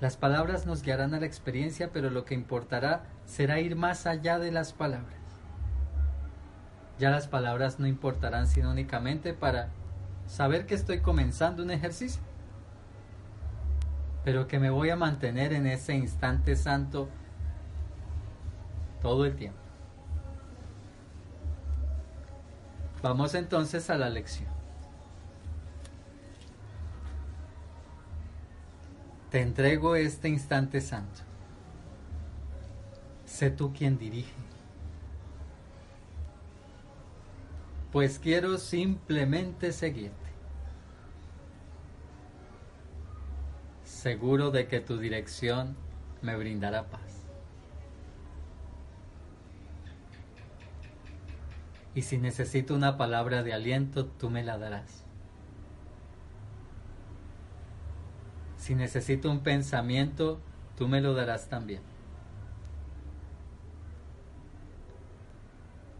Las 0.00 0.16
palabras 0.16 0.64
nos 0.64 0.82
guiarán 0.82 1.12
a 1.14 1.20
la 1.20 1.26
experiencia, 1.26 1.90
pero 1.92 2.08
lo 2.10 2.24
que 2.24 2.34
importará 2.34 3.04
será 3.24 3.58
ir 3.58 3.74
más 3.74 4.06
allá 4.06 4.38
de 4.38 4.52
las 4.52 4.72
palabras. 4.72 5.18
Ya 6.98 7.10
las 7.10 7.26
palabras 7.26 7.78
no 7.78 7.86
importarán 7.86 8.46
sino 8.46 8.70
únicamente 8.70 9.34
para 9.34 9.68
saber 10.26 10.66
que 10.66 10.74
estoy 10.74 11.00
comenzando 11.00 11.62
un 11.62 11.70
ejercicio, 11.70 12.22
pero 14.24 14.46
que 14.46 14.58
me 14.60 14.70
voy 14.70 14.90
a 14.90 14.96
mantener 14.96 15.52
en 15.52 15.66
ese 15.66 15.94
instante 15.94 16.54
santo 16.54 17.08
todo 19.00 19.24
el 19.24 19.34
tiempo. 19.34 19.67
Vamos 23.02 23.34
entonces 23.34 23.90
a 23.90 23.96
la 23.96 24.10
lección. 24.10 24.48
Te 29.30 29.42
entrego 29.42 29.94
este 29.94 30.28
instante 30.28 30.80
santo. 30.80 31.20
Sé 33.26 33.50
tú 33.50 33.72
quien 33.72 33.98
dirige. 33.98 34.32
Pues 37.92 38.18
quiero 38.18 38.58
simplemente 38.58 39.72
seguirte. 39.72 40.16
Seguro 43.84 44.50
de 44.50 44.66
que 44.66 44.80
tu 44.80 44.98
dirección 44.98 45.76
me 46.22 46.36
brindará 46.36 46.86
paz. 46.86 47.17
Y 51.98 52.02
si 52.02 52.16
necesito 52.16 52.76
una 52.76 52.96
palabra 52.96 53.42
de 53.42 53.52
aliento, 53.52 54.06
tú 54.06 54.30
me 54.30 54.44
la 54.44 54.56
darás. 54.56 55.02
Si 58.56 58.76
necesito 58.76 59.28
un 59.28 59.40
pensamiento, 59.40 60.38
tú 60.76 60.86
me 60.86 61.00
lo 61.00 61.12
darás 61.12 61.48
también. 61.48 61.82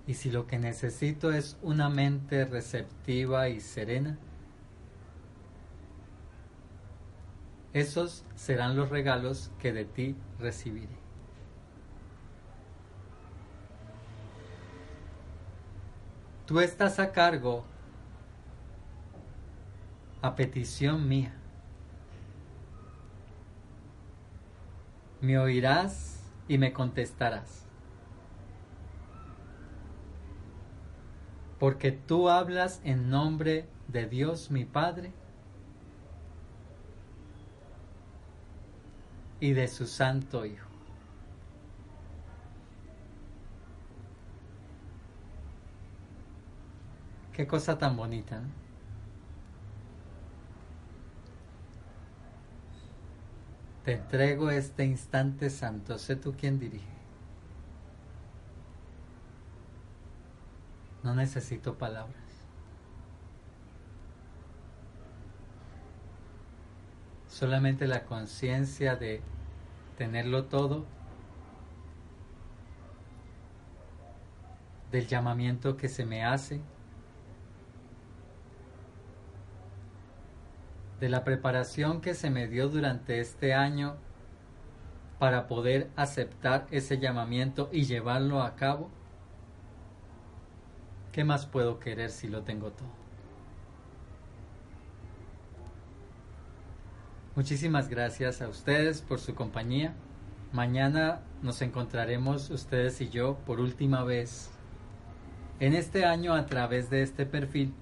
Y 0.07 0.15
si 0.15 0.31
lo 0.31 0.47
que 0.47 0.61
necesito 0.61 1.33
es 1.33 1.59
una 1.63 1.89
mente 1.89 2.45
receptiva 2.45 3.49
y 3.49 3.59
serena, 3.59 4.19
esos 7.73 8.25
serán 8.37 8.77
los 8.77 8.91
regalos 8.91 9.51
que 9.59 9.73
de 9.73 9.85
ti 9.85 10.15
recibiré. 10.39 11.08
Tú 16.49 16.61
estás 16.61 16.99
a 16.99 17.13
cargo 17.13 17.63
a 20.23 20.35
petición 20.35 21.07
mía. 21.07 21.35
Me 25.21 25.39
oirás 25.39 26.23
y 26.49 26.57
me 26.57 26.73
contestarás. 26.73 27.67
Porque 31.59 31.93
tú 31.93 32.31
hablas 32.31 32.81
en 32.83 33.11
nombre 33.11 33.69
de 33.89 34.07
Dios 34.07 34.51
mi 34.51 34.65
Padre 34.65 35.13
y 39.39 39.53
de 39.53 39.69
su 39.69 39.87
Santo 39.87 40.47
Hijo. 40.47 40.68
Qué 47.39 47.47
cosa 47.47 47.79
tan 47.79 47.97
bonita. 47.97 48.43
Te 53.85 53.93
entrego 53.93 54.51
este 54.51 54.85
instante 54.85 55.49
santo, 55.49 55.99
sé 55.99 56.17
tú 56.17 56.35
quien 56.37 56.59
dirige. 56.59 56.91
No 61.05 61.15
necesito 61.15 61.79
palabras. 61.79 62.17
Solamente 67.29 67.87
la 67.87 68.05
conciencia 68.05 68.97
de 68.97 69.23
tenerlo 69.97 70.47
todo, 70.47 70.87
del 74.91 75.07
llamamiento 75.07 75.77
que 75.77 75.89
se 75.89 76.05
me 76.05 76.25
hace, 76.25 76.61
de 81.01 81.09
la 81.09 81.25
preparación 81.25 82.01
que 82.01 82.15
se 82.15 82.31
me 82.31 82.49
dio 82.49 82.69
durante 82.69 83.21
este 83.21 83.55
año 83.55 83.97
para 85.19 85.47
poder 85.47 85.91
aceptar 85.97 86.67
ese 86.71 86.99
llamamiento 86.99 87.69
y 87.73 87.85
llevarlo 87.85 88.43
a 88.43 88.55
cabo, 88.55 88.91
¿qué 91.13 91.25
más 91.25 91.47
puedo 91.47 91.79
querer 91.79 92.11
si 92.11 92.29
lo 92.29 92.43
tengo 92.43 92.71
todo? 92.71 92.89
Muchísimas 97.35 97.89
gracias 97.89 98.43
a 98.43 98.49
ustedes 98.49 99.01
por 99.01 99.21
su 99.21 99.35
compañía. 99.35 99.95
Mañana 100.53 101.21
nos 101.43 101.63
encontraremos 101.63 102.51
ustedes 102.51 103.01
y 103.01 103.11
yo 103.11 103.37
por 103.47 103.61
última 103.61 104.03
vez 104.03 104.51
en 105.61 105.75
este 105.75 106.05
año 106.05 106.35
a 106.35 106.47
través 106.47 106.91
de 106.91 107.03
este 107.03 107.27
perfil 107.27 107.75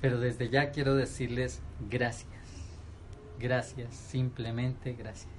Pero 0.00 0.20
desde 0.20 0.48
ya 0.48 0.70
quiero 0.70 0.94
decirles 0.94 1.62
gracias. 1.90 2.30
Gracias, 3.38 3.94
simplemente 3.94 4.94
gracias. 4.94 5.32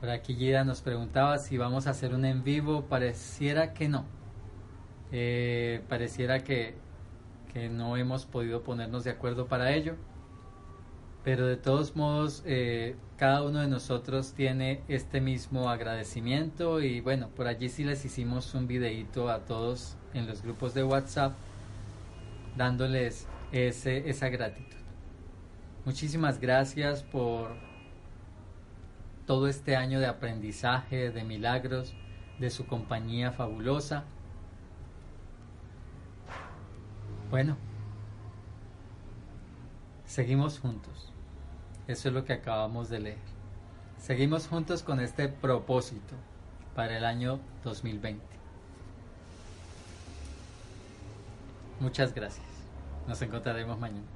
Por 0.00 0.10
aquí 0.10 0.34
Gida 0.34 0.64
nos 0.64 0.82
preguntaba 0.82 1.38
si 1.38 1.56
vamos 1.56 1.86
a 1.86 1.90
hacer 1.90 2.14
un 2.14 2.24
en 2.24 2.44
vivo. 2.44 2.82
Pareciera 2.82 3.72
que 3.72 3.88
no. 3.88 4.04
Eh, 5.10 5.82
pareciera 5.88 6.44
que, 6.44 6.74
que, 7.52 7.68
no 7.68 7.96
hemos 7.96 8.26
podido 8.26 8.62
ponernos 8.62 9.04
de 9.04 9.10
acuerdo 9.10 9.46
para 9.46 9.72
ello. 9.72 9.94
Pero 11.24 11.46
de 11.46 11.56
todos 11.56 11.96
modos, 11.96 12.42
eh, 12.46 12.94
cada 13.16 13.42
uno 13.42 13.60
de 13.60 13.68
nosotros 13.68 14.32
tiene 14.34 14.82
este 14.86 15.20
mismo 15.20 15.70
agradecimiento. 15.70 16.80
Y 16.80 17.00
bueno, 17.00 17.30
por 17.30 17.48
allí 17.48 17.68
sí 17.68 17.82
les 17.82 18.04
hicimos 18.04 18.54
un 18.54 18.68
videito 18.68 19.28
a 19.30 19.44
todos 19.44 19.96
en 20.14 20.26
los 20.26 20.42
grupos 20.42 20.74
de 20.74 20.84
WhatsApp 20.84 21.32
dándoles 22.56 23.26
ese, 23.52 24.08
esa 24.08 24.28
gratitud. 24.28 24.76
Muchísimas 25.84 26.40
gracias 26.40 27.02
por 27.02 27.54
todo 29.26 29.48
este 29.48 29.76
año 29.76 30.00
de 30.00 30.06
aprendizaje, 30.06 31.10
de 31.10 31.24
milagros, 31.24 31.94
de 32.38 32.50
su 32.50 32.66
compañía 32.66 33.32
fabulosa. 33.32 34.04
Bueno, 37.30 37.56
seguimos 40.04 40.58
juntos. 40.58 41.12
Eso 41.86 42.08
es 42.08 42.14
lo 42.14 42.24
que 42.24 42.32
acabamos 42.32 42.88
de 42.88 43.00
leer. 43.00 43.36
Seguimos 43.98 44.48
juntos 44.48 44.82
con 44.82 45.00
este 45.00 45.28
propósito 45.28 46.14
para 46.74 46.96
el 46.96 47.04
año 47.04 47.40
2020. 47.64 48.24
Muchas 51.80 52.14
gracias. 52.14 52.45
Nos 53.06 53.22
encontraremos 53.22 53.78
mañana. 53.78 54.15